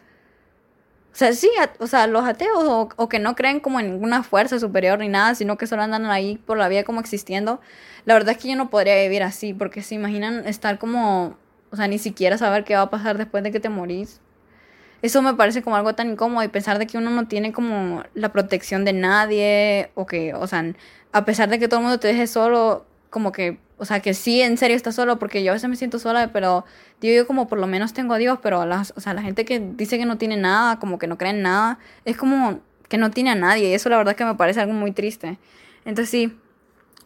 o 1.17 1.19
sea, 1.19 1.33
sí, 1.33 1.49
o 1.79 1.87
sea, 1.87 2.07
los 2.07 2.27
ateos 2.27 2.63
o, 2.65 2.91
o, 2.95 3.09
que 3.09 3.19
no 3.19 3.35
creen 3.37 3.59
como 3.59 3.81
en 3.81 3.91
ninguna 3.93 4.23
fuerza 4.23 4.59
superior 4.61 4.99
ni 4.99 5.09
nada, 5.09 5.35
sino 5.35 5.57
que 5.57 5.67
solo 5.67 5.81
andan 5.83 6.05
ahí 6.05 6.37
por 6.37 6.59
la 6.59 6.69
vida 6.69 6.85
como 6.85 7.01
existiendo, 7.01 7.59
la 8.05 8.13
verdad 8.13 8.33
es 8.33 8.43
que 8.43 8.51
yo 8.51 8.57
no 8.57 8.69
podría 8.69 8.97
vivir 9.01 9.23
así, 9.23 9.55
porque 9.55 9.81
se 9.81 9.95
imaginan 9.95 10.47
estar 10.47 10.79
como, 10.79 11.39
o 11.71 11.77
sea, 11.77 11.89
ni 11.89 11.99
siquiera 11.99 12.37
saber 12.37 12.65
qué 12.65 12.75
va 12.75 12.83
a 12.83 12.91
pasar 12.91 13.17
después 13.17 13.43
de 13.43 13.51
que 13.51 13.61
te 13.61 13.71
morís. 13.71 14.21
Eso 15.01 15.23
me 15.23 15.33
parece 15.33 15.63
como 15.63 15.77
algo 15.77 15.95
tan 15.95 16.11
incómodo 16.11 16.45
y 16.45 16.49
pensar 16.49 16.79
de 16.79 16.87
que 16.87 16.99
uno 16.99 17.09
no 17.09 17.27
tiene 17.27 17.51
como 17.51 18.05
la 18.13 18.31
protección 18.31 18.85
de 18.85 18.93
nadie 18.93 19.91
o 19.95 20.05
que, 20.05 20.35
o 20.35 20.47
sea, 20.47 20.67
a 21.13 21.25
pesar 21.25 21.49
de 21.49 21.59
que 21.59 21.67
todo 21.67 21.81
el 21.81 21.85
mundo 21.85 21.99
te 21.99 22.09
deje 22.09 22.27
solo, 22.27 22.85
como 23.09 23.33
que, 23.33 23.59
o 23.79 23.85
sea, 23.85 24.01
que 24.01 24.15
sí, 24.15 24.41
en 24.41 24.57
serio 24.57 24.77
estás 24.77 24.95
solo, 24.95 25.19
porque 25.19 25.43
yo 25.43 25.53
a 25.53 25.55
veces 25.55 25.69
me 25.69 25.77
siento 25.77 25.99
sola, 25.99 26.33
pero 26.33 26.65
digo 27.01 27.15
yo 27.15 27.27
como 27.27 27.47
por 27.47 27.59
lo 27.59 27.67
menos 27.67 27.93
tengo 27.93 28.15
a 28.15 28.19
Dios, 28.19 28.39
pero 28.43 28.65
las, 28.65 28.93
o 28.97 29.01
sea, 29.01 29.15
la 29.15 29.23
gente 29.23 29.45
que 29.45 29.61
dice 29.61 29.99
que 29.99 30.07
no 30.07 30.19
tiene 30.19 30.37
nada, 30.37 30.79
como 30.79 30.99
que 30.99 31.07
no 31.07 31.19
cree 31.19 31.31
en 31.31 31.43
nada, 31.43 31.79
es 32.05 32.17
como 32.17 32.61
que 32.89 32.99
no 32.99 33.11
tiene 33.11 33.31
a 33.31 33.35
nadie 33.35 33.69
y 33.71 33.75
eso 33.75 33.89
la 33.89 33.99
verdad 33.99 34.13
es 34.13 34.19
que 34.19 34.25
me 34.25 34.35
parece 34.35 34.61
algo 34.61 34.73
muy 34.73 34.93
triste. 34.93 35.39
Entonces 35.85 36.11
sí, 36.11 36.37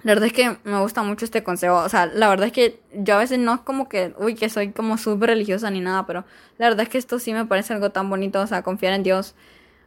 la 0.02 0.12
verdad 0.12 0.26
es 0.26 0.32
que 0.32 0.56
me 0.64 0.80
gusta 0.80 1.02
mucho 1.02 1.24
este 1.24 1.42
consejo. 1.42 1.76
O 1.76 1.88
sea, 1.88 2.06
la 2.06 2.28
verdad 2.28 2.46
es 2.46 2.52
que 2.52 2.80
yo 2.94 3.16
a 3.16 3.18
veces 3.18 3.38
no 3.38 3.54
es 3.54 3.60
como 3.60 3.88
que, 3.88 4.14
uy, 4.18 4.34
que 4.34 4.48
soy 4.48 4.72
como 4.72 4.96
súper 4.96 5.30
religiosa 5.30 5.70
ni 5.70 5.80
nada, 5.80 6.06
pero 6.06 6.24
la 6.58 6.68
verdad 6.68 6.84
es 6.84 6.88
que 6.88 6.98
esto 6.98 7.18
sí 7.18 7.32
me 7.34 7.44
parece 7.44 7.74
algo 7.74 7.90
tan 7.90 8.08
bonito. 8.08 8.40
O 8.40 8.46
sea, 8.46 8.62
confiar 8.62 8.94
en 8.94 9.02
Dios. 9.02 9.34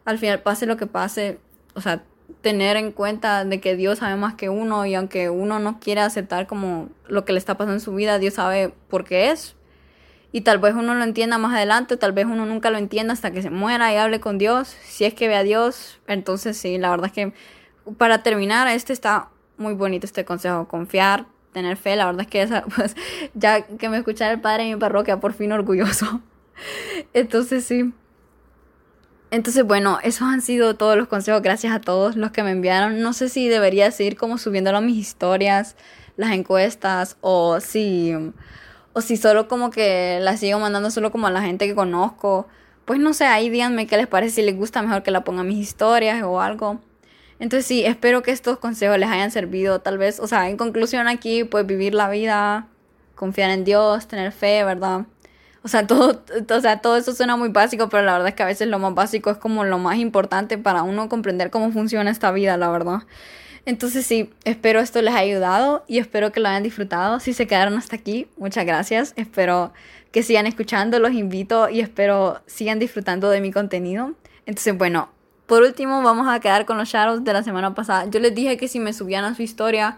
Al 0.05 0.19
final, 0.19 0.41
pase 0.41 0.65
lo 0.65 0.77
que 0.77 0.85
pase, 0.85 1.39
o 1.73 1.81
sea, 1.81 2.03
tener 2.41 2.75
en 2.77 2.91
cuenta 2.91 3.45
de 3.45 3.59
que 3.61 3.75
Dios 3.75 3.99
sabe 3.99 4.15
más 4.15 4.35
que 4.35 4.49
uno 4.49 4.85
y 4.85 4.95
aunque 4.95 5.29
uno 5.29 5.59
no 5.59 5.79
quiera 5.79 6.05
aceptar 6.05 6.47
como 6.47 6.89
lo 7.07 7.25
que 7.25 7.33
le 7.33 7.39
está 7.39 7.55
pasando 7.55 7.75
en 7.75 7.79
su 7.79 7.93
vida, 7.93 8.19
Dios 8.19 8.35
sabe 8.35 8.73
por 8.89 9.05
qué 9.05 9.31
es. 9.31 9.55
Y 10.31 10.41
tal 10.41 10.57
vez 10.57 10.73
uno 10.73 10.95
lo 10.95 11.03
entienda 11.03 11.37
más 11.37 11.53
adelante, 11.53 11.95
tal 11.95 12.11
vez 12.11 12.25
uno 12.25 12.45
nunca 12.45 12.71
lo 12.71 12.79
entienda 12.79 13.13
hasta 13.13 13.31
que 13.31 13.41
se 13.41 13.51
muera 13.51 13.93
y 13.93 13.97
hable 13.97 14.19
con 14.19 14.37
Dios. 14.37 14.75
Si 14.83 15.05
es 15.05 15.13
que 15.13 15.27
ve 15.27 15.35
a 15.35 15.43
Dios, 15.43 15.99
entonces 16.07 16.57
sí, 16.57 16.77
la 16.77 16.89
verdad 16.89 17.07
es 17.07 17.11
que 17.11 17.33
para 17.97 18.23
terminar, 18.23 18.67
este 18.67 18.93
está 18.93 19.29
muy 19.57 19.73
bonito 19.73 20.05
este 20.05 20.25
consejo, 20.25 20.67
confiar, 20.67 21.25
tener 21.53 21.77
fe, 21.77 21.95
la 21.95 22.07
verdad 22.07 22.21
es 22.21 22.27
que 22.27 22.41
esa, 22.41 22.63
pues, 22.75 22.95
ya 23.35 23.61
que 23.61 23.89
me 23.89 23.97
escuchara 23.97 24.33
el 24.33 24.41
padre 24.41 24.63
de 24.63 24.73
mi 24.73 24.79
parroquia, 24.79 25.19
por 25.19 25.33
fin 25.33 25.51
orgulloso. 25.51 26.21
Entonces 27.13 27.63
sí. 27.65 27.93
Entonces, 29.33 29.63
bueno, 29.63 29.97
esos 30.03 30.27
han 30.27 30.43
sido 30.43 30.75
todos 30.75 30.95
los 30.95 31.07
consejos. 31.07 31.41
Gracias 31.41 31.73
a 31.73 31.81
todos 31.81 32.15
los 32.15 32.29
que 32.29 32.43
me 32.43 32.51
enviaron. 32.51 33.01
No 33.01 33.13
sé 33.13 33.29
si 33.29 33.49
debería 33.49 33.89
seguir 33.89 34.15
como 34.15 34.37
subiéndolo 34.37 34.77
a 34.77 34.81
mis 34.81 34.95
historias, 34.95 35.75
las 36.17 36.33
encuestas, 36.33 37.17
o 37.21 37.59
si, 37.59 38.13
o 38.93 39.01
si 39.01 39.17
solo 39.17 39.47
como 39.47 39.71
que 39.71 40.19
las 40.21 40.39
sigo 40.39 40.59
mandando 40.59 40.91
solo 40.91 41.11
como 41.11 41.25
a 41.25 41.31
la 41.31 41.41
gente 41.41 41.65
que 41.65 41.73
conozco. 41.73 42.47
Pues 42.85 42.99
no 42.99 43.15
sé, 43.15 43.25
ahí 43.25 43.49
díganme 43.49 43.87
qué 43.87 43.97
les 43.97 44.05
parece, 44.05 44.35
si 44.35 44.41
les 44.43 44.55
gusta 44.55 44.83
mejor 44.83 45.01
que 45.01 45.09
la 45.09 45.23
ponga 45.23 45.41
a 45.41 45.43
mis 45.43 45.57
historias 45.57 46.21
o 46.21 46.39
algo. 46.39 46.79
Entonces 47.39 47.65
sí, 47.65 47.83
espero 47.83 48.21
que 48.21 48.29
estos 48.29 48.59
consejos 48.59 48.99
les 48.99 49.09
hayan 49.09 49.31
servido, 49.31 49.79
tal 49.79 49.97
vez, 49.97 50.19
o 50.19 50.27
sea, 50.27 50.47
en 50.47 50.57
conclusión 50.57 51.07
aquí, 51.07 51.43
pues 51.43 51.65
vivir 51.65 51.95
la 51.95 52.07
vida, 52.07 52.67
confiar 53.15 53.49
en 53.49 53.63
Dios, 53.63 54.07
tener 54.07 54.31
fe, 54.31 54.63
¿verdad? 54.63 55.07
O 55.63 55.69
sea, 55.69 55.87
todo, 55.87 56.23
o 56.49 56.61
sea, 56.61 56.81
todo 56.81 56.97
eso 56.97 57.13
suena 57.13 57.37
muy 57.37 57.49
básico, 57.49 57.87
pero 57.89 58.03
la 58.03 58.13
verdad 58.13 58.27
es 58.29 58.35
que 58.35 58.43
a 58.43 58.47
veces 58.47 58.67
lo 58.67 58.79
más 58.79 58.93
básico 58.93 59.31
es 59.31 59.37
como 59.37 59.63
lo 59.63 59.77
más 59.77 59.97
importante 59.97 60.57
para 60.57 60.83
uno 60.83 61.07
comprender 61.07 61.49
cómo 61.49 61.71
funciona 61.71 62.11
esta 62.11 62.31
vida, 62.31 62.57
la 62.57 62.69
verdad. 62.69 63.03
Entonces 63.65 64.05
sí, 64.05 64.29
espero 64.43 64.81
esto 64.81 65.01
les 65.01 65.13
haya 65.13 65.21
ayudado 65.21 65.85
y 65.87 65.99
espero 65.99 66.33
que 66.33 66.41
lo 66.41 66.49
hayan 66.49 66.63
disfrutado. 66.63 67.21
Si 67.21 67.31
se 67.31 67.47
quedaron 67.47 67.77
hasta 67.77 67.95
aquí, 67.95 68.27
muchas 68.37 68.65
gracias. 68.65 69.13
Espero 69.15 69.71
que 70.11 70.21
sigan 70.21 70.47
escuchando, 70.47 70.99
los 70.99 71.13
invito 71.13 71.69
y 71.69 71.79
espero 71.79 72.41
sigan 72.45 72.77
disfrutando 72.77 73.29
de 73.29 73.39
mi 73.39 73.51
contenido. 73.51 74.15
Entonces, 74.45 74.77
bueno, 74.77 75.09
por 75.45 75.63
último, 75.63 76.03
vamos 76.03 76.27
a 76.27 76.39
quedar 76.41 76.65
con 76.65 76.77
los 76.77 76.89
shoutouts 76.89 77.23
de 77.23 77.31
la 77.31 77.41
semana 77.41 77.73
pasada. 77.73 78.05
Yo 78.09 78.19
les 78.19 78.35
dije 78.35 78.57
que 78.57 78.67
si 78.67 78.79
me 78.79 78.91
subían 78.91 79.23
a 79.23 79.33
su 79.33 79.41
historia 79.43 79.97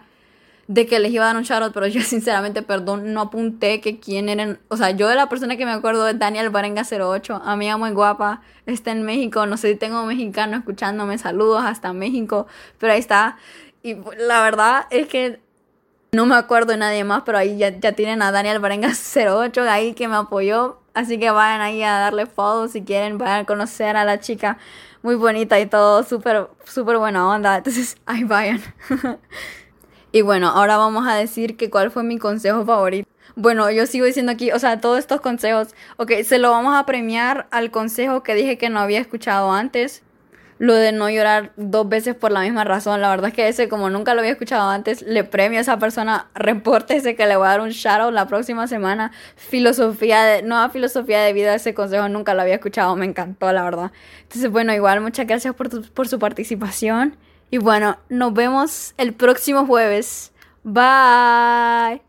de 0.68 0.88
que 0.88 1.00
les 1.00 1.12
iba 1.12 1.24
a 1.24 1.28
dar 1.28 1.38
un 1.38 1.44
shoutout, 1.44 1.74
pero 1.74 1.88
yo 1.88 2.02
sinceramente, 2.04 2.62
perdón, 2.62 3.14
no 3.14 3.22
apunté 3.22 3.82
que 3.82 4.00
quién 4.00 4.30
eran. 4.30 4.60
O 4.70 4.78
sea, 4.78 4.92
yo 4.92 5.08
de 5.08 5.16
la 5.16 5.30
persona 5.30 5.58
que 5.58 5.66
me 5.66 5.72
acuerdo 5.72 6.08
es 6.08 6.18
Daniel 6.18 6.50
Barenga 6.50 6.84
08, 6.84 7.42
amiga 7.46 7.78
muy 7.78 7.92
guapa, 7.92 8.42
está 8.66 8.92
en 8.92 9.04
México. 9.04 9.46
No 9.46 9.58
sé 9.58 9.72
si 9.72 9.76
tengo 9.76 10.02
un 10.02 10.08
mexicano 10.08 10.58
escuchándome, 10.58 11.18
saludos 11.18 11.64
hasta 11.64 11.94
México, 11.94 12.48
pero 12.80 12.94
ahí 12.94 13.00
está. 13.00 13.38
Y 13.84 13.98
la 14.18 14.42
verdad 14.42 14.88
es 14.90 15.08
que 15.08 15.40
no 16.12 16.26
me 16.26 16.36
acuerdo 16.36 16.72
de 16.72 16.78
nadie 16.78 17.04
más, 17.04 17.24
pero 17.26 17.38
ahí 17.38 17.58
ya, 17.58 17.70
ya 17.70 17.92
tienen 17.92 18.22
a 18.22 18.32
Daniel 18.32 18.60
Barenga 18.60 18.90
08 18.90 19.62
ahí 19.70 19.94
que 19.94 20.08
me 20.08 20.16
apoyó. 20.16 20.80
Así 20.94 21.20
que 21.20 21.30
vayan 21.30 21.60
ahí 21.60 21.84
a 21.84 22.00
darle 22.00 22.26
follow 22.26 22.70
si 22.70 22.84
quieren, 22.84 23.18
vayan 23.18 23.42
a 23.42 23.46
conocer 23.46 23.98
a 23.98 24.06
la 24.06 24.22
chica 24.22 24.58
muy 25.06 25.16
bonita 25.16 25.60
y 25.60 25.68
todo, 25.68 26.04
súper, 26.04 26.48
súper 26.64 26.98
buena 26.98 27.30
onda. 27.30 27.58
Entonces, 27.58 27.98
ahí 28.08 28.24
vayan. 28.24 28.64
Y 30.16 30.22
bueno, 30.22 30.48
ahora 30.48 30.78
vamos 30.78 31.06
a 31.10 31.16
decir 31.16 31.58
que 31.58 31.70
cuál 31.70 31.92
fue 31.92 32.02
mi 32.02 32.18
consejo 32.18 32.64
favorito. 32.64 33.06
Bueno, 33.36 33.70
yo 33.70 33.86
sigo 33.86 34.06
diciendo 34.06 34.32
aquí, 34.32 34.50
o 34.54 34.60
sea, 34.60 34.80
todos 34.80 34.98
estos 34.98 35.20
consejos, 35.20 35.76
ok, 35.98 36.10
se 36.24 36.40
lo 36.40 36.52
vamos 36.52 36.74
a 36.74 36.86
premiar 36.86 37.48
al 37.52 37.70
consejo 37.70 38.24
que 38.24 38.34
dije 38.34 38.58
que 38.58 38.70
no 38.70 38.80
había 38.80 39.02
escuchado 39.02 39.52
antes 39.52 40.04
lo 40.58 40.74
de 40.74 40.94
no 40.94 41.10
llorar 41.10 41.52
dos 41.58 41.90
veces 41.90 42.16
por 42.16 42.32
la 42.32 42.40
misma 42.40 42.64
razón. 42.64 43.02
La 43.02 43.10
verdad 43.10 43.28
es 43.28 43.34
que 43.34 43.50
ese, 43.50 43.68
como 43.68 43.90
nunca 43.90 44.14
lo 44.14 44.22
había 44.22 44.32
escuchado 44.32 44.70
antes, 44.70 45.02
le 45.02 45.26
premio 45.26 45.60
a 45.60 45.64
esa 45.64 45.80
persona, 45.80 46.30
repórtese 46.34 47.18
que 47.18 47.26
le 47.26 47.36
voy 47.36 47.48
a 47.48 47.50
dar 47.50 47.60
un 47.60 47.72
shout 47.72 48.14
la 48.14 48.26
próxima 48.26 48.68
semana. 48.68 49.12
Filosofía 49.36 50.24
de, 50.24 50.44
nueva 50.44 50.70
filosofía 50.70 51.20
de 51.24 51.34
vida, 51.34 51.56
ese 51.56 51.74
consejo 51.74 52.08
nunca 52.08 52.34
lo 52.34 52.42
había 52.42 52.56
escuchado, 52.56 52.96
me 52.96 53.06
encantó, 53.06 53.52
la 53.52 53.64
verdad. 53.66 53.92
Entonces, 54.22 54.50
bueno, 54.50 54.74
igual 54.74 55.02
muchas 55.02 55.28
gracias 55.28 55.54
por, 55.56 55.92
por 55.92 56.08
su 56.08 56.20
participación. 56.20 57.18
Y 57.52 57.58
bueno, 57.58 57.98
nos 58.10 58.34
vemos 58.34 58.94
el 58.98 59.14
próximo 59.14 59.66
jueves. 59.66 60.34
Bye. 60.64 62.05